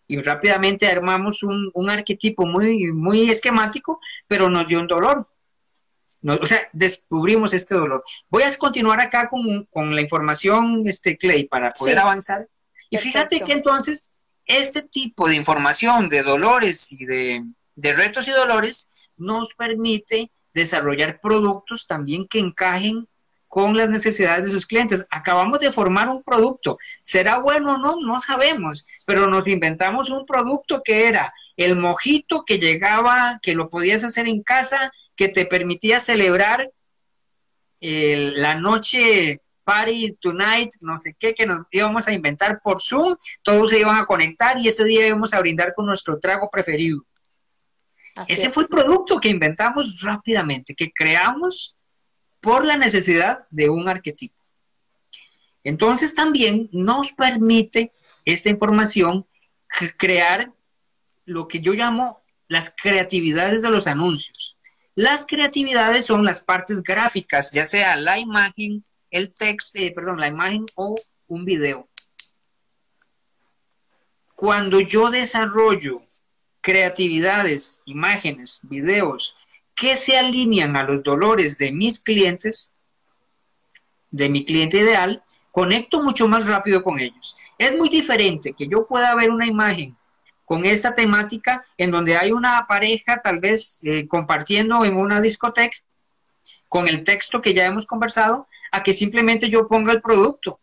[0.07, 5.27] Y rápidamente armamos un, arquetipo muy, muy esquemático, pero nos dio un dolor.
[6.23, 8.05] o sea, descubrimos este dolor.
[8.29, 12.47] Voy a continuar acá con, la información, este Clay, para poder avanzar.
[12.91, 14.14] Y fíjate que entonces
[14.47, 17.45] este tipo de información de dolores y de,
[17.77, 23.09] retos y dolores nos permite desarrollar productos también que encajen
[23.49, 25.07] con las necesidades de sus clientes.
[25.11, 26.79] Acabamos de formar un producto.
[27.01, 27.97] ¿Será bueno o no?
[28.01, 33.69] No sabemos, pero nos inventamos un producto que era el mojito que llegaba, que lo
[33.69, 36.71] podías hacer en casa, que te permitía celebrar
[37.81, 43.71] la noche party tonight, no sé qué, que nos íbamos a inventar por Zoom, todos
[43.71, 47.05] se iban a conectar y ese día íbamos a brindar con nuestro trago preferido.
[48.29, 51.77] ese fue el producto que inventamos rápidamente, que creamos
[52.41, 54.43] por la necesidad de un arquetipo.
[55.65, 57.93] Entonces también nos permite
[58.25, 59.27] esta información
[59.97, 60.53] crear
[61.25, 64.59] lo que yo llamo las creatividades de los anuncios.
[64.95, 70.27] Las creatividades son las partes gráficas, ya sea la imagen, el texto, eh, perdón, la
[70.27, 70.97] imagen o
[71.29, 71.89] un video.
[74.35, 76.03] Cuando yo desarrollo
[76.61, 79.37] creatividades, imágenes, videos
[79.77, 82.83] que se alinean a los dolores de mis clientes,
[84.11, 85.23] de mi cliente ideal,
[85.53, 87.37] conecto mucho más rápido con ellos.
[87.57, 89.97] Es muy diferente que yo pueda ver una imagen
[90.45, 95.77] con esta temática en donde hay una pareja tal vez eh, compartiendo en una discoteca
[96.69, 100.59] con el texto que ya hemos conversado, a que simplemente yo ponga el producto,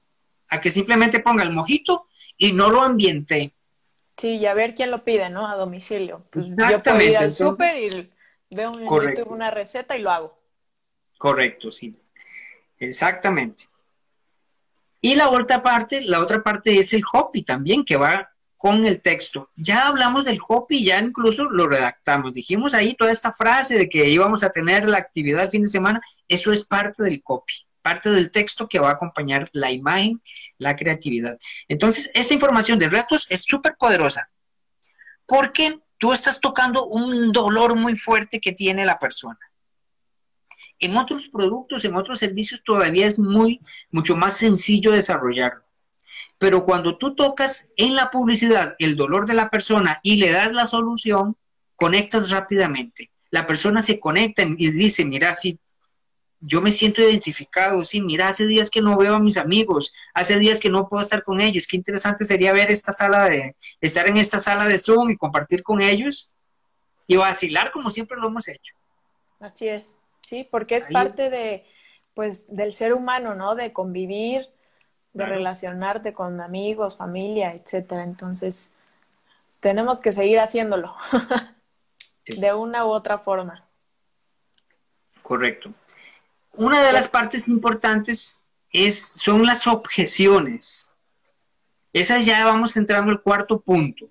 [0.49, 3.53] a que simplemente ponga el mojito y no lo ambiente.
[4.17, 5.47] Sí, y a ver quién lo pide, ¿no?
[5.47, 6.21] A domicilio.
[6.29, 8.09] Pues yo puedo ir al súper y
[8.49, 10.37] veo en YouTube una receta y lo hago.
[11.17, 11.97] Correcto, sí.
[12.79, 13.63] Exactamente.
[14.99, 19.01] Y la otra parte, la otra parte es el copy también, que va con el
[19.01, 19.51] texto.
[19.55, 22.33] Ya hablamos del copy, ya incluso lo redactamos.
[22.33, 25.69] Dijimos ahí toda esta frase de que íbamos a tener la actividad el fin de
[25.69, 27.53] semana, eso es parte del copy.
[27.81, 30.21] Parte del texto que va a acompañar la imagen,
[30.57, 31.37] la creatividad.
[31.67, 34.29] Entonces, esta información de retos es súper poderosa
[35.25, 39.39] porque tú estás tocando un dolor muy fuerte que tiene la persona.
[40.79, 45.63] En otros productos, en otros servicios todavía es muy, mucho más sencillo desarrollarlo.
[46.37, 50.51] Pero cuando tú tocas en la publicidad el dolor de la persona y le das
[50.53, 51.37] la solución,
[51.75, 53.11] conectas rápidamente.
[53.29, 55.59] La persona se conecta y dice, mira, si
[56.41, 60.39] yo me siento identificado, sí, mira, hace días que no veo a mis amigos, hace
[60.39, 64.07] días que no puedo estar con ellos, qué interesante sería ver esta sala de, estar
[64.07, 66.35] en esta sala de Zoom y compartir con ellos
[67.05, 68.73] y vacilar como siempre lo hemos hecho.
[69.39, 71.65] Así es, sí, porque es parte de,
[72.15, 73.53] pues, del ser humano, ¿no?
[73.55, 74.49] De convivir,
[75.13, 78.03] de relacionarte con amigos, familia, etcétera.
[78.03, 78.73] Entonces,
[79.59, 80.95] tenemos que seguir haciéndolo
[82.25, 83.63] de una u otra forma.
[85.21, 85.73] Correcto.
[86.53, 90.93] Una de las partes importantes es, son las objeciones.
[91.93, 94.09] Esas ya vamos entrando al cuarto punto.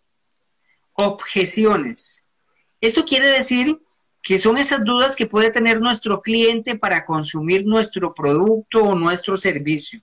[0.94, 2.32] Objeciones.
[2.80, 3.80] Esto quiere decir
[4.22, 9.36] que son esas dudas que puede tener nuestro cliente para consumir nuestro producto o nuestro
[9.36, 10.00] servicio.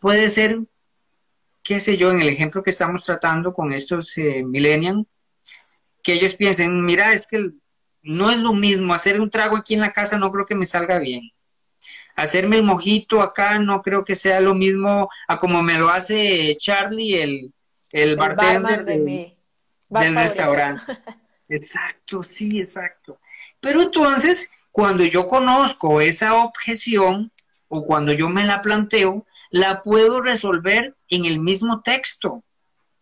[0.00, 0.60] Puede ser,
[1.62, 5.06] qué sé yo, en el ejemplo que estamos tratando con estos eh, millennials,
[6.02, 7.50] que ellos piensen, mira, es que
[8.02, 10.64] no es lo mismo hacer un trago aquí en la casa, no creo que me
[10.64, 11.30] salga bien.
[12.16, 16.56] Hacerme el mojito acá no creo que sea lo mismo a como me lo hace
[16.58, 17.52] Charlie, el,
[17.92, 20.82] el, bartender del restaurante.
[21.48, 23.18] Exacto, sí, exacto.
[23.58, 27.32] Pero entonces, cuando yo conozco esa objeción
[27.66, 32.44] o cuando yo me la planteo, la puedo resolver en el mismo texto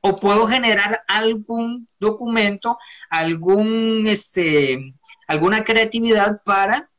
[0.01, 2.79] o puedo generar algún documento,
[3.11, 4.95] algún, este,
[5.27, 6.91] alguna creatividad para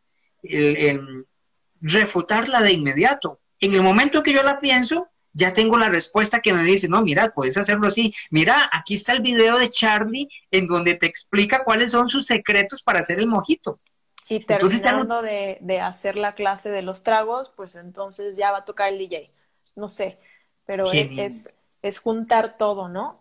[1.81, 3.39] refutarla de inmediato.
[3.59, 7.01] En el momento que yo la pienso, ya tengo la respuesta que me dice, no,
[7.01, 8.13] mira, puedes hacerlo así.
[8.31, 12.81] Mira, aquí está el video de Charlie en donde te explica cuáles son sus secretos
[12.81, 13.79] para hacer el mojito.
[14.27, 18.65] Y terminando de, de hacer la clase de los tragos, pues entonces ya va a
[18.65, 19.31] tocar el DJ.
[19.75, 20.19] No sé,
[20.65, 21.49] pero es,
[21.81, 23.19] es juntar todo, ¿no?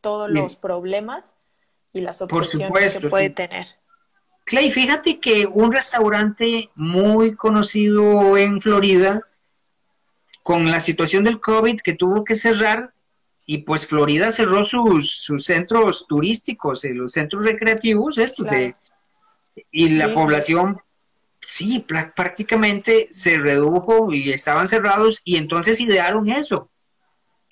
[0.00, 1.34] todos los problemas
[1.92, 3.66] y las opciones que puede tener.
[4.44, 9.22] Clay, fíjate que un restaurante muy conocido en Florida,
[10.44, 12.92] con la situación del COVID que tuvo que cerrar,
[13.44, 18.76] y pues Florida cerró sus, sus centros turísticos, eh, los centros recreativos, esto de,
[19.72, 20.80] y la población,
[21.40, 26.70] sí, prácticamente se redujo y estaban cerrados, y entonces idearon eso,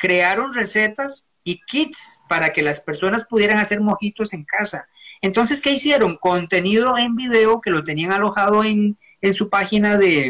[0.05, 4.87] crearon recetas y kits para que las personas pudieran hacer mojitos en casa.
[5.23, 6.19] Entonces, ¿qué hicieron?
[6.19, 8.99] Contenido en video que lo tenían alojado en,
[9.33, 10.29] su página de,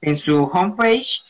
[0.00, 1.22] en su homepage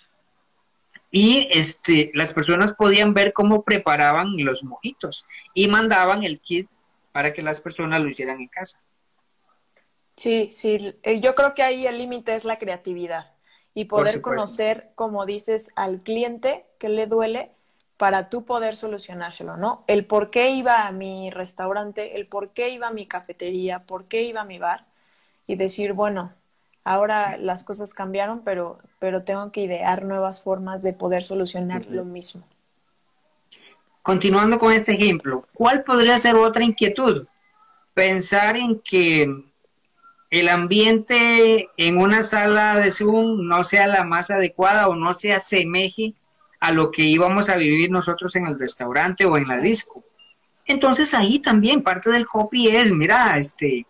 [1.10, 6.68] y este, las personas podían ver cómo preparaban los mojitos y mandaban el kit
[7.12, 8.84] para que las personas lo hicieran en casa.
[10.16, 13.37] Sí, sí, eh, yo creo que ahí el límite es la creatividad
[13.78, 17.52] y poder conocer, como dices, al cliente que le duele
[17.96, 19.84] para tú poder solucionárselo, ¿no?
[19.86, 24.06] El por qué iba a mi restaurante, el por qué iba a mi cafetería, por
[24.06, 24.84] qué iba a mi bar
[25.46, 26.32] y decir, bueno,
[26.82, 32.04] ahora las cosas cambiaron, pero, pero tengo que idear nuevas formas de poder solucionar lo
[32.04, 32.42] mismo.
[34.02, 37.28] Continuando con este ejemplo, ¿cuál podría ser otra inquietud?
[37.94, 39.47] Pensar en que
[40.30, 45.32] el ambiente en una sala de Zoom no sea la más adecuada o no se
[45.32, 46.14] asemeje
[46.60, 50.04] a lo que íbamos a vivir nosotros en el restaurante o en la disco.
[50.66, 53.86] Entonces ahí también parte del copy es, mira, este,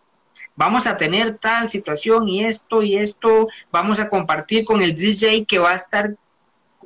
[0.55, 5.45] vamos a tener tal situación y esto y esto, vamos a compartir con el DJ
[5.45, 6.15] que va a estar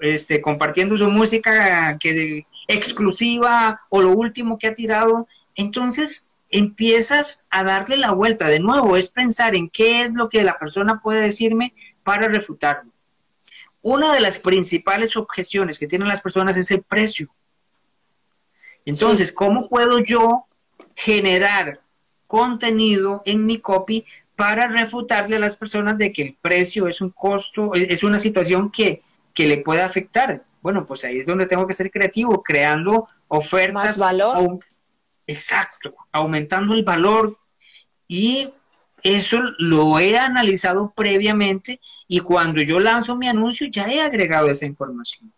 [0.01, 5.27] este, compartiendo su música que exclusiva o lo último que ha tirado.
[5.55, 8.47] Entonces empiezas a darle la vuelta.
[8.47, 12.91] De nuevo, es pensar en qué es lo que la persona puede decirme para refutarlo.
[13.81, 17.27] Una de las principales objeciones que tienen las personas es el precio.
[18.85, 20.45] Entonces, ¿cómo puedo yo
[20.95, 21.81] generar
[22.27, 27.09] contenido en mi copy para refutarle a las personas de que el precio es un
[27.09, 29.01] costo, es una situación que,
[29.33, 30.45] que le puede afectar?
[30.61, 33.73] Bueno, pues ahí es donde tengo que ser creativo, creando ofertas.
[33.73, 34.59] Más valor.
[35.25, 37.37] Exacto, aumentando el valor
[38.07, 38.49] y
[39.03, 44.65] eso lo he analizado previamente y cuando yo lanzo mi anuncio ya he agregado esa
[44.65, 45.31] información.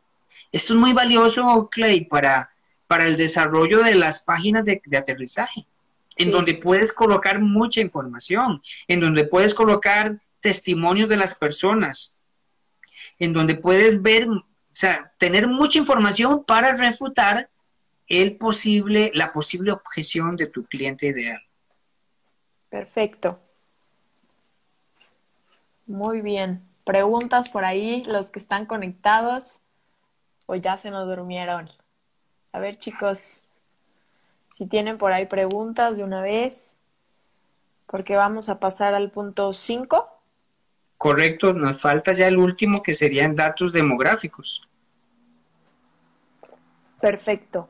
[0.52, 2.52] Esto es muy valioso, Clay, para,
[2.88, 5.66] para el desarrollo de las páginas de, aterrizaje,
[6.18, 12.22] en donde puedes colocar mucha información, en donde puedes colocar testimonios de las personas,
[13.20, 17.50] en donde puedes ver, o sea, tener mucha información para refutar
[18.08, 21.42] el posible, la posible objeción de tu cliente ideal.
[22.70, 23.40] Perfecto.
[25.88, 26.62] Muy bien.
[26.84, 29.62] Preguntas por ahí, los que están conectados
[30.46, 31.70] o ya se nos durmieron.
[32.52, 33.44] A ver, chicos,
[34.50, 36.76] si tienen por ahí preguntas de una vez,
[37.88, 40.10] porque vamos a pasar al punto 5.
[40.98, 44.68] Correcto, nos falta ya el último que serían datos demográficos.
[47.02, 47.70] Perfecto.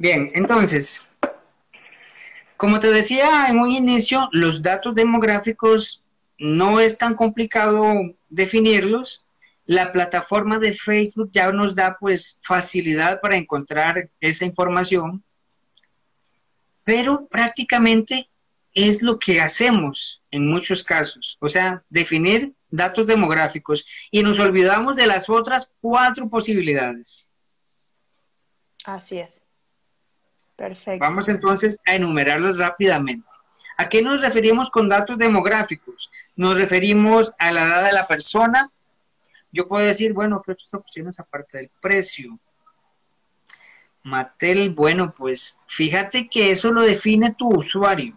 [0.00, 1.10] Bien, entonces,
[2.56, 6.06] como te decía en un inicio, los datos demográficos
[6.38, 7.92] no es tan complicado
[8.30, 9.26] definirlos.
[9.66, 15.22] La plataforma de Facebook ya nos da pues facilidad para encontrar esa información,
[16.82, 18.26] pero prácticamente
[18.72, 24.96] es lo que hacemos en muchos casos, o sea, definir datos demográficos y nos olvidamos
[24.96, 27.30] de las otras cuatro posibilidades.
[28.86, 29.42] Así es.
[30.60, 31.02] Perfecto.
[31.02, 33.26] Vamos entonces a enumerarlos rápidamente.
[33.78, 36.10] ¿A qué nos referimos con datos demográficos?
[36.36, 38.70] Nos referimos a la edad de la persona.
[39.50, 42.38] Yo puedo decir, bueno, ¿qué otras opciones aparte del precio?
[44.02, 48.14] Mattel, bueno, pues fíjate que eso lo define tu usuario.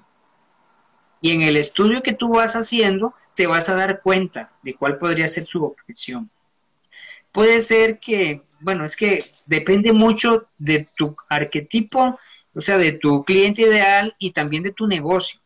[1.21, 4.97] Y en el estudio que tú vas haciendo, te vas a dar cuenta de cuál
[4.97, 6.29] podría ser su objeción.
[7.31, 12.19] Puede ser que, bueno, es que depende mucho de tu arquetipo,
[12.53, 15.39] o sea, de tu cliente ideal y también de tu negocio.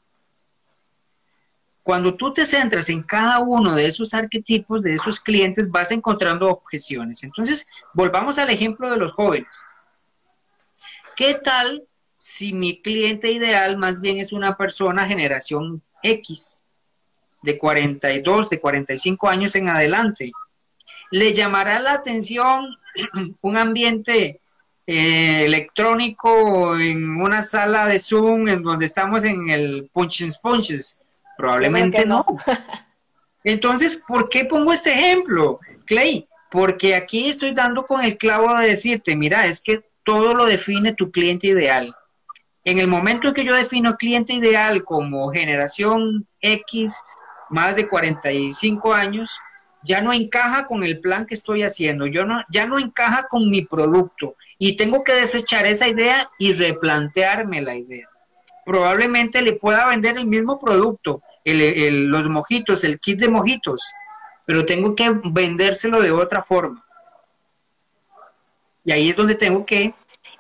[1.83, 6.49] Cuando tú te centras en cada uno de esos arquetipos, de esos clientes, vas encontrando
[6.49, 7.23] objeciones.
[7.23, 9.65] Entonces, volvamos al ejemplo de los jóvenes.
[11.15, 11.87] ¿Qué tal
[12.17, 16.65] si mi cliente ideal más bien es una persona generación X,
[17.43, 20.31] de 42, de 45 años en adelante.
[21.11, 22.65] Le llamará la atención
[23.41, 24.41] un ambiente
[24.89, 31.05] eh, electrónico en una sala de Zoom en donde estamos en el Punches Punches.
[31.37, 32.25] Probablemente no.
[33.43, 36.27] Entonces, ¿por qué pongo este ejemplo, Clay?
[36.49, 40.93] Porque aquí estoy dando con el clavo de decirte, mira, es que todo lo define
[40.93, 41.93] tu cliente ideal.
[42.63, 47.03] En el momento en que yo defino cliente ideal como generación X,
[47.49, 49.37] más de 45 años,
[49.83, 53.49] ya no encaja con el plan que estoy haciendo, yo no, ya no encaja con
[53.49, 58.07] mi producto y tengo que desechar esa idea y replantearme la idea.
[58.65, 63.81] Probablemente le pueda vender el mismo producto, los mojitos, el kit de mojitos,
[64.45, 66.83] pero tengo que vendérselo de otra forma.
[68.83, 69.93] Y ahí es donde tengo que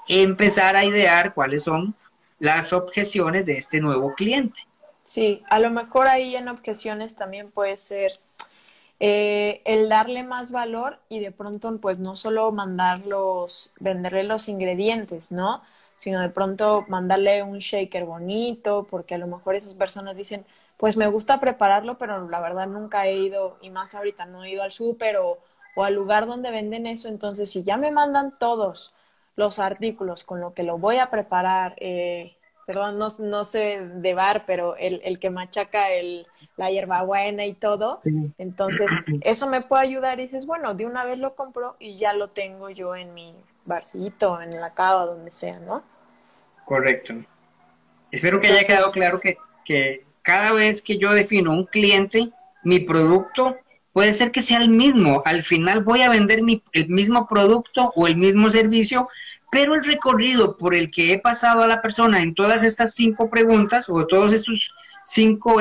[0.07, 1.95] empezar a idear cuáles son
[2.39, 4.61] las objeciones de este nuevo cliente.
[5.03, 8.11] Sí, a lo mejor ahí en objeciones también puede ser
[8.99, 15.31] eh, el darle más valor y de pronto pues no solo mandarlos, venderle los ingredientes,
[15.31, 15.61] ¿no?
[15.95, 20.45] Sino de pronto mandarle un shaker bonito, porque a lo mejor esas personas dicen,
[20.77, 24.51] pues me gusta prepararlo, pero la verdad nunca he ido, y más ahorita no he
[24.51, 25.39] ido al súper o,
[25.75, 28.93] o al lugar donde venden eso, entonces si ya me mandan todos
[29.35, 32.35] los artículos con lo que lo voy a preparar, eh,
[32.65, 36.27] perdón, no, no, sé de bar, pero el, el que machaca el,
[36.57, 38.01] la hierbabuena y todo,
[38.37, 38.91] entonces
[39.21, 42.29] eso me puede ayudar y dices, bueno, de una vez lo compro y ya lo
[42.29, 43.33] tengo yo en mi
[43.65, 45.83] barcito, en la cava, donde sea, ¿no?
[46.65, 47.13] Correcto.
[48.11, 52.31] Espero que haya quedado claro que, que cada vez que yo defino un cliente,
[52.63, 53.57] mi producto
[53.93, 55.21] puede ser que sea el mismo.
[55.25, 59.09] Al final voy a vender mi, el mismo producto o el mismo servicio,
[59.51, 63.29] pero el recorrido por el que he pasado a la persona en todas estas cinco
[63.29, 64.73] preguntas o todos estos
[65.09, 65.57] cinco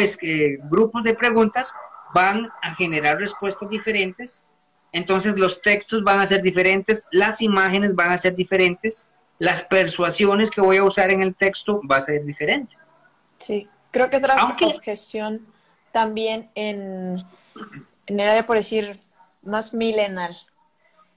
[0.71, 1.75] grupos de preguntas
[2.15, 4.49] van a generar respuestas diferentes.
[4.93, 10.51] Entonces los textos van a ser diferentes, las imágenes van a ser diferentes, las persuasiones
[10.51, 12.77] que voy a usar en el texto va a ser diferente.
[13.39, 15.47] Sí, creo que otra objeción
[15.93, 17.23] también en,
[18.07, 19.01] en el área, por decir,
[19.43, 20.37] más milenal,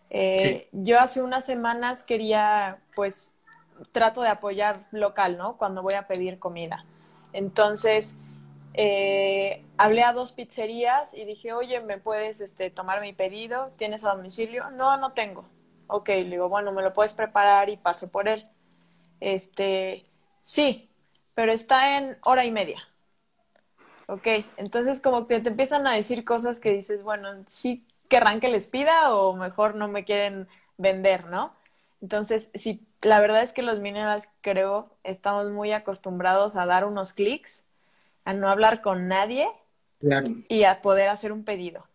[0.09, 3.31] eh, yo hace unas semanas quería, pues,
[3.91, 5.57] trato de apoyar local, ¿no?
[5.57, 6.83] Cuando voy a pedir comida.
[7.33, 8.17] Entonces,
[8.73, 13.71] eh, hablé a dos pizzerías y dije, oye, ¿me puedes este, tomar mi pedido?
[13.77, 14.69] ¿Tienes a domicilio?
[14.71, 15.45] No, no tengo.
[15.87, 18.47] Ok, le digo, bueno, ¿me lo puedes preparar y paso por él?
[19.19, 20.05] Este,
[20.41, 20.89] sí,
[21.33, 22.83] pero está en hora y media.
[24.07, 24.27] Ok,
[24.57, 28.67] entonces como que te empiezan a decir cosas que dices, bueno, sí querrán que les
[28.67, 31.53] pida o mejor no me quieren vender, ¿no?
[32.01, 37.13] Entonces, sí, la verdad es que los minerals creo estamos muy acostumbrados a dar unos
[37.13, 37.61] clics,
[38.25, 39.49] a no hablar con nadie
[40.47, 41.85] y a poder hacer un pedido.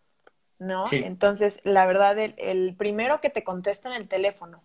[0.59, 0.85] ¿no?
[0.91, 4.61] Entonces, la verdad, el, el, primero que te contesta en el teléfono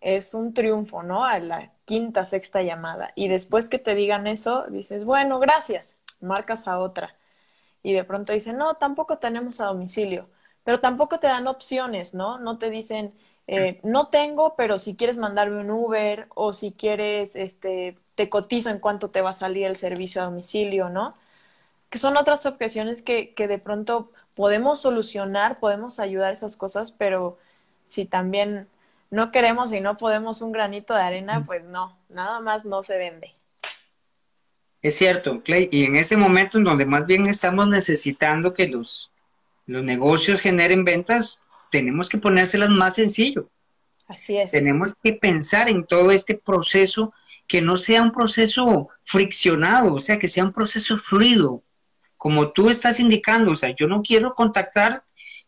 [0.00, 1.24] es un triunfo, ¿no?
[1.24, 3.12] A la quinta, sexta llamada.
[3.14, 7.14] Y después que te digan eso, dices, bueno, gracias, marcas a otra.
[7.82, 10.28] Y de pronto dicen, no, tampoco tenemos a domicilio,
[10.64, 12.38] pero tampoco te dan opciones, ¿no?
[12.38, 13.14] No te dicen,
[13.46, 18.70] eh, no tengo, pero si quieres mandarme un Uber o si quieres, este, te cotizo
[18.70, 21.14] en cuánto te va a salir el servicio a domicilio, ¿no?
[21.90, 26.92] Que son otras objeciones que, que de pronto podemos solucionar, podemos ayudar a esas cosas,
[26.92, 27.38] pero
[27.86, 28.68] si también
[29.10, 32.96] no queremos y no podemos un granito de arena, pues no, nada más no se
[32.96, 33.30] vende.
[34.80, 39.12] Es cierto, Clay, y en ese momento en donde más bien estamos necesitando que los,
[39.66, 43.50] los negocios generen ventas, tenemos que ponérselas más sencillo.
[44.06, 44.52] Así es.
[44.52, 47.12] Tenemos que pensar en todo este proceso
[47.48, 51.62] que no sea un proceso friccionado, o sea, que sea un proceso fluido,
[52.16, 55.02] como tú estás indicando, o sea, yo no quiero contactar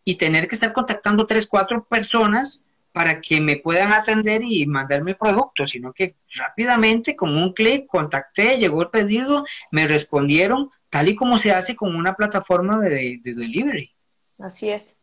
[0.04, 5.14] y tener que estar contactando tres, cuatro personas para que me puedan atender y mandarme
[5.14, 11.14] productos, sino que rápidamente con un clic contacté, llegó el pedido, me respondieron, tal y
[11.14, 13.92] como se hace con una plataforma de, de delivery.
[14.38, 14.98] Así es,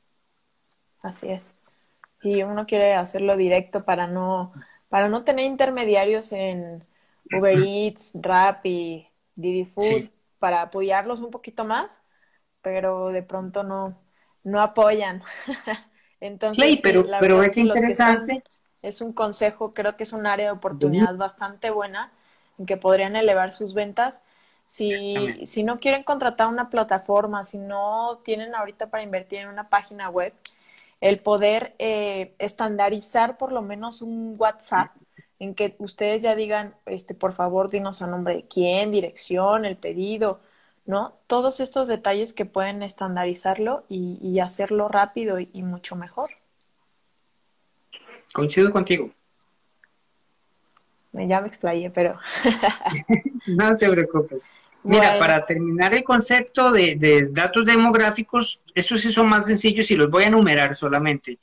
[1.03, 1.51] así es.
[2.21, 4.53] Y uno quiere hacerlo directo para no,
[4.89, 6.85] para no tener intermediarios en
[7.31, 12.01] Uber Eats, Rappi, Didi Food, para apoyarlos un poquito más,
[12.61, 13.97] pero de pronto no,
[14.43, 15.23] no apoyan.
[16.21, 18.43] Entonces, pero, pero es interesante.
[18.81, 22.11] es un consejo, creo que es un área de oportunidad bastante buena
[22.59, 24.23] en que podrían elevar sus ventas.
[24.65, 29.69] Si, si no quieren contratar una plataforma, si no tienen ahorita para invertir en una
[29.69, 30.33] página web,
[31.01, 34.91] el poder eh, estandarizar por lo menos un WhatsApp
[35.39, 39.75] en que ustedes ya digan, este, por favor, dinos a nombre de quién, dirección, el
[39.75, 40.39] pedido,
[40.85, 41.15] ¿no?
[41.25, 46.29] Todos estos detalles que pueden estandarizarlo y, hacerlo rápido y, mucho mejor.
[48.33, 49.09] Coincido contigo.
[51.13, 52.19] Ya me explayé, pero...
[53.47, 54.43] no te preocupes.
[54.83, 60.09] Mira, para terminar el concepto de, datos demográficos, estos sí son más sencillos y los
[60.09, 61.39] voy a enumerar solamente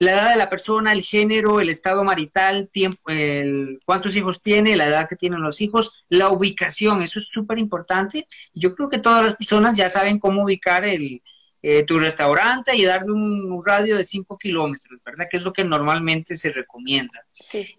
[0.00, 4.76] la edad de la persona, el género, el estado marital, tiempo, el, cuántos hijos tiene,
[4.76, 8.28] la edad que tienen los hijos, la ubicación, eso es súper importante.
[8.54, 11.20] Yo creo que todas las personas ya saben cómo ubicar el,
[11.60, 15.26] eh, tu restaurante y darle un, radio de 5 kilómetros, ¿verdad?
[15.28, 17.24] Que es lo que normalmente se recomienda.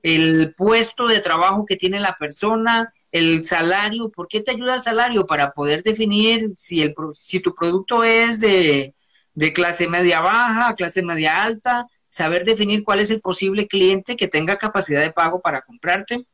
[0.03, 4.81] El puesto de trabajo que tiene la persona, el salario, ¿por qué te ayuda el
[4.81, 5.25] salario?
[5.25, 8.93] Para poder definir si, el, si tu producto es de,
[9.33, 14.27] de clase media baja, clase media alta, saber definir cuál es el posible cliente que
[14.27, 16.25] tenga capacidad de pago para comprarte.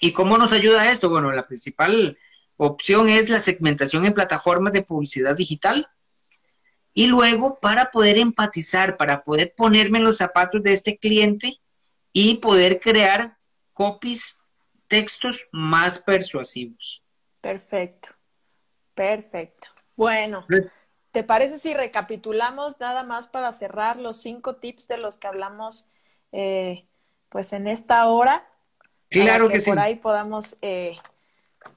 [0.00, 1.08] ¿Y cómo nos ayuda esto?
[1.08, 2.18] Bueno, la principal
[2.56, 5.88] opción es la segmentación en plataformas de publicidad digital.
[6.94, 11.58] Y luego, para poder empatizar, para poder ponerme en los zapatos de este cliente
[12.12, 13.36] y poder crear
[13.74, 14.38] copies,
[14.88, 17.02] textos más persuasivos.
[17.40, 18.08] Perfecto,
[18.94, 19.68] perfecto.
[19.96, 20.44] Bueno,
[21.16, 25.88] ¿Te parece si recapitulamos nada más para cerrar los cinco tips de los que hablamos
[26.30, 26.84] eh,
[27.30, 28.46] pues en esta hora?
[29.08, 29.70] Claro que, sí.
[29.70, 30.98] Por ahí podamos, eh,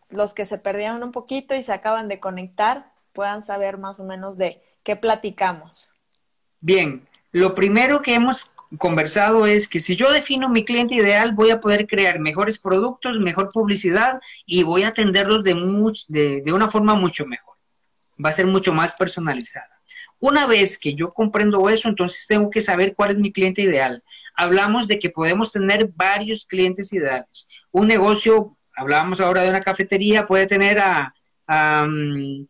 [0.09, 4.03] los que se perdieron un poquito y se acaban de conectar, puedan saber más o
[4.03, 5.93] menos de qué platicamos.
[6.59, 11.49] Bien, lo primero que hemos conversado es que si yo defino mi cliente ideal, voy
[11.49, 15.55] a poder crear mejores productos, mejor publicidad y voy a atenderlos de,
[16.07, 17.49] de, de una forma mucho mejor
[18.23, 19.69] va a ser mucho más personalizada.
[20.19, 24.03] Una vez que yo comprendo eso, entonces tengo que saber cuál es mi cliente ideal.
[24.35, 27.49] Hablamos de que podemos tener varios clientes ideales.
[27.71, 31.13] Un negocio, hablábamos ahora de una cafetería, puede tener a,
[31.87, 32.45] mm,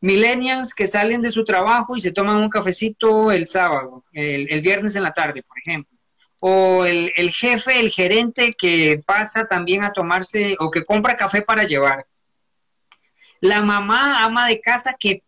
[0.00, 4.96] millennials que salen de su trabajo y se toman un cafecito el sábado, el, viernes
[4.96, 5.96] en la tarde, por ejemplo.
[6.40, 11.64] O el, jefe, el gerente que pasa también a tomarse o que compra café para
[11.64, 12.06] llevar
[13.40, 15.22] la mamá ama de casa que,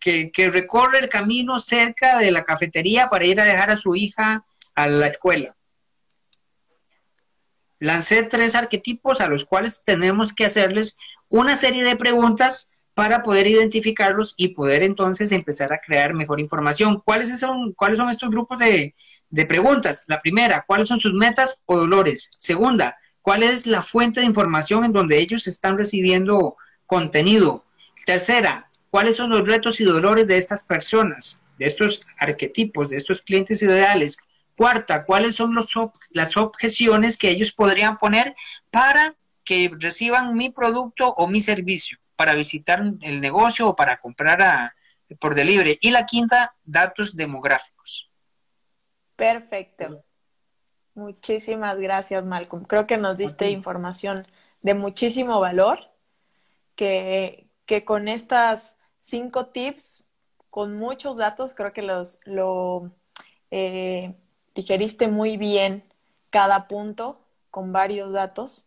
[0.00, 4.44] que, recorre el camino cerca de la cafetería para ir a dejar a su hija
[4.74, 5.56] a la escuela.
[7.78, 13.46] Lancé tres arquetipos a los cuales tenemos que hacerles una serie de preguntas para poder
[13.46, 17.02] identificarlos y poder entonces empezar a crear mejor información.
[17.04, 18.94] ¿Cuáles son, cuáles son estos grupos de,
[19.48, 20.04] preguntas?
[20.06, 22.30] La primera, ¿cuáles son sus metas o dolores?
[22.38, 27.64] Segunda, ¿cuál es la fuente de información en donde ellos están recibiendo contenido.
[28.06, 33.22] Tercera, ¿cuáles son los retos y dolores de estas personas, de estos arquetipos, de estos
[33.22, 34.18] clientes ideales?
[34.56, 35.72] Cuarta, ¿cuáles son los
[36.10, 38.34] las objeciones que ellos podrían poner
[38.70, 39.14] para
[39.44, 44.70] que reciban mi producto o mi servicio, para visitar el negocio o para comprar a,
[45.20, 45.78] por delivery.
[45.80, 48.10] Y la quinta, datos demográficos.
[49.16, 50.04] Perfecto.
[50.94, 52.64] Muchísimas gracias, Malcolm.
[52.64, 54.24] Creo que nos diste información
[54.62, 55.80] de muchísimo valor,
[56.76, 60.04] que, que con estas cinco tips,
[60.50, 62.92] con muchos datos, creo que los lo
[63.50, 64.14] eh,
[64.54, 65.84] digeriste muy bien
[66.30, 68.66] cada punto con varios datos.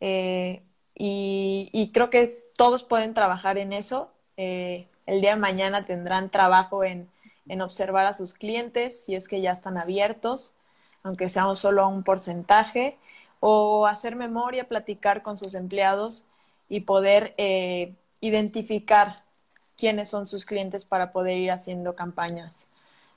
[0.00, 0.62] Eh,
[0.94, 4.10] y, creo que todos pueden trabajar en eso.
[4.36, 7.08] Eh, el día de mañana tendrán trabajo en,
[7.48, 10.54] en, observar a sus clientes si es que ya están abiertos,
[11.02, 12.98] aunque sea solo un porcentaje,
[13.40, 16.26] o hacer memoria, platicar con sus empleados
[16.68, 19.22] y poder eh, identificar
[19.76, 22.68] quiénes son sus clientes para poder ir haciendo campañas,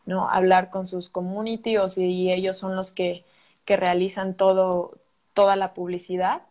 [0.05, 0.29] ¿no?
[0.29, 3.25] Hablar con sus community o si ellos son los que,
[3.65, 4.97] que realizan todo,
[5.33, 6.43] toda la publicidad,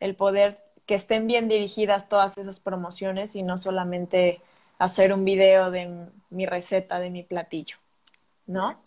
[0.00, 4.40] el poder que estén bien dirigidas todas esas promociones y no solamente
[4.78, 7.76] hacer un video de mi receta, de mi platillo,
[8.46, 8.80] ¿no?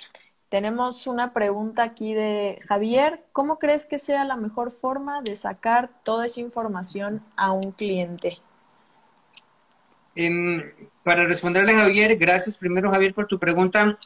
[0.50, 3.24] Tenemos una pregunta aquí de Javier.
[3.34, 8.40] ¿Cómo crees que sea la mejor forma de sacar toda esa información a un cliente?
[11.04, 13.98] para responderle a Javier, gracias primero Javier por tu pregunta.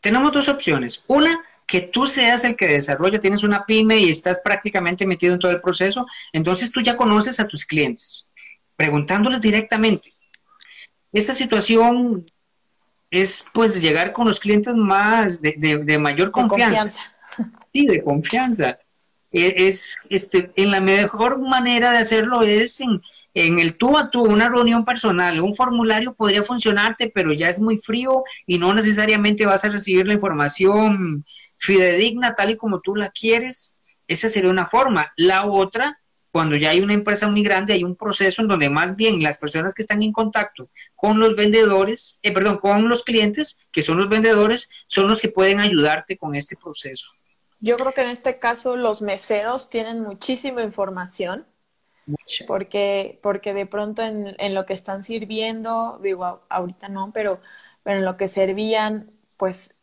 [0.00, 1.04] Tenemos dos opciones.
[1.08, 1.42] Una,
[1.72, 5.52] que tú seas el que desarrolla, tienes una pyme y estás prácticamente metido en todo
[5.52, 8.30] el proceso, entonces tú ya conoces a tus clientes,
[8.76, 10.12] preguntándoles directamente.
[11.14, 12.26] Esta situación
[13.10, 17.00] es pues llegar con los clientes más de, mayor confianza.
[17.72, 18.78] Sí, de confianza.
[19.30, 23.00] E, es, este, en la mejor manera de hacerlo es en,
[23.32, 27.62] en el tú a tú, una reunión personal, un formulario podría funcionarte, pero ya es
[27.62, 31.24] muy frío y no necesariamente vas a recibir la información
[31.62, 35.12] fidedigna tal y como tú la quieres, esa sería una forma.
[35.16, 36.00] La otra,
[36.32, 39.38] cuando ya hay una empresa muy grande, hay un proceso en donde más bien las
[39.38, 43.98] personas que están en contacto con los vendedores, eh, perdón, con los clientes, que son
[43.98, 47.06] los vendedores, son los que pueden ayudarte con este proceso.
[47.60, 51.46] Yo creo que en este caso los meseros tienen muchísima información.
[52.48, 57.40] Porque, porque de pronto en, en, lo que están sirviendo, digo, ahorita no, pero,
[57.84, 59.81] pero en lo que servían, pues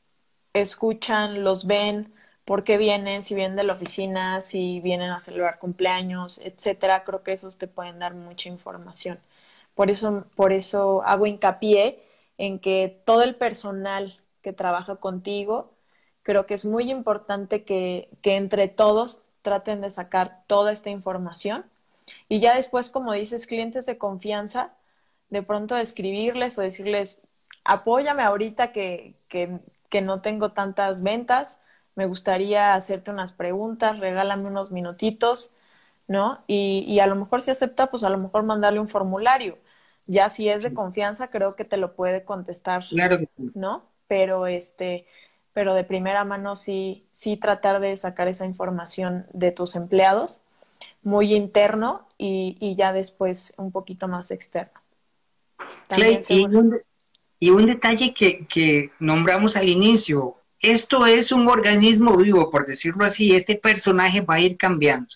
[0.54, 2.14] escuchan, los ven,
[2.46, 7.04] por qué vienen, si vienen de la oficina, si vienen a celebrar cumpleaños, etcétera.
[7.04, 9.20] Creo que esos te pueden dar mucha información.
[9.76, 12.04] Por eso, por eso hago hincapié
[12.38, 15.72] en que todo el personal que trabaja contigo,
[16.24, 21.66] creo que es muy importante que, que entre todos traten de sacar toda esta información.
[22.30, 24.74] Y ya después, como dices, clientes de confianza,
[25.30, 27.22] de pronto escribirles o decirles,
[27.64, 29.60] apóyame ahorita que, que,
[29.90, 31.64] que no tengo tantas ventas,
[31.96, 35.56] me gustaría hacerte unas preguntas, regálame unos minutitos,
[36.08, 36.44] ¿no?
[36.48, 39.58] Y, y a lo mejor si acepta, pues a lo mejor mandarle un formulario.
[40.08, 43.18] Ya si es de confianza, creo que te lo puede contestar, claro
[43.54, 43.84] ¿no?
[44.08, 45.08] Pero este,
[45.54, 50.42] pero de primera mano sí, sí tratar de sacar esa información de tus empleados,
[51.04, 54.80] muy interno y, y ya después un poquito más externo.
[55.88, 56.48] También y
[57.48, 63.56] un detalle que, nombramos al inicio, esto es un organismo vivo, por decirlo así, este
[63.56, 65.08] personaje va a ir cambiando.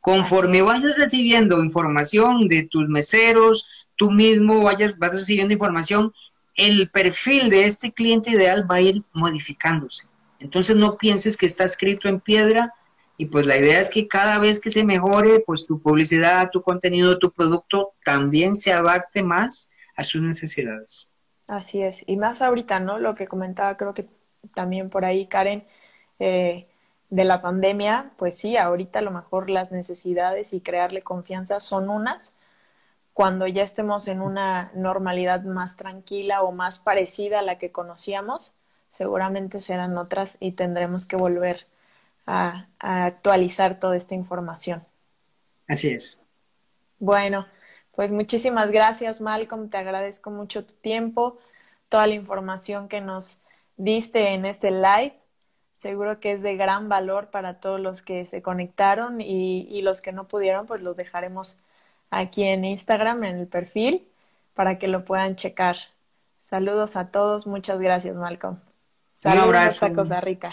[0.00, 6.12] Conforme vayas recibiendo información de tus meseros, tú mismo vayas, vas recibiendo información,
[6.56, 10.08] el perfil de este cliente ideal va a ir modificándose.
[10.38, 12.72] Entonces no pienses que está escrito en piedra
[13.16, 16.62] y pues la idea es que cada vez que se mejore, pues tu publicidad, tu
[16.62, 21.11] contenido, tu producto también se adapte más a sus necesidades.
[21.52, 22.98] Así es, y más ahorita, ¿no?
[22.98, 24.08] Lo que comentaba, creo que
[24.54, 25.66] también por ahí, Karen,
[26.18, 26.66] eh,
[27.10, 31.90] de la pandemia, pues sí, ahorita a lo mejor las necesidades y crearle confianza son
[31.90, 32.32] unas.
[33.12, 38.54] Cuando ya estemos en una normalidad más tranquila o más parecida a la que conocíamos,
[38.88, 41.66] seguramente serán otras y tendremos que volver
[42.26, 44.86] a actualizar toda esta información.
[45.68, 46.24] Así es.
[46.98, 47.44] Bueno,
[47.94, 49.68] pues muchísimas gracias, Malcolm.
[49.68, 51.38] Te agradezco mucho tu tiempo,
[51.88, 53.38] toda la información que nos
[53.76, 55.14] diste en este live.
[55.74, 60.12] Seguro que es de gran valor para todos los que se conectaron y, los que
[60.12, 61.58] no pudieron, pues los dejaremos
[62.10, 64.06] aquí en Instagram, en el perfil,
[64.54, 65.76] para que lo puedan checar.
[66.40, 67.46] Saludos a todos.
[67.46, 68.58] Muchas gracias, Malcolm.
[69.14, 70.52] Saludos a Costa Rica.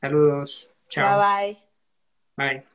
[0.00, 0.74] Saludos.
[0.88, 1.18] Chao.
[1.18, 1.56] Bye
[2.36, 2.54] bye.
[2.54, 2.71] Bye.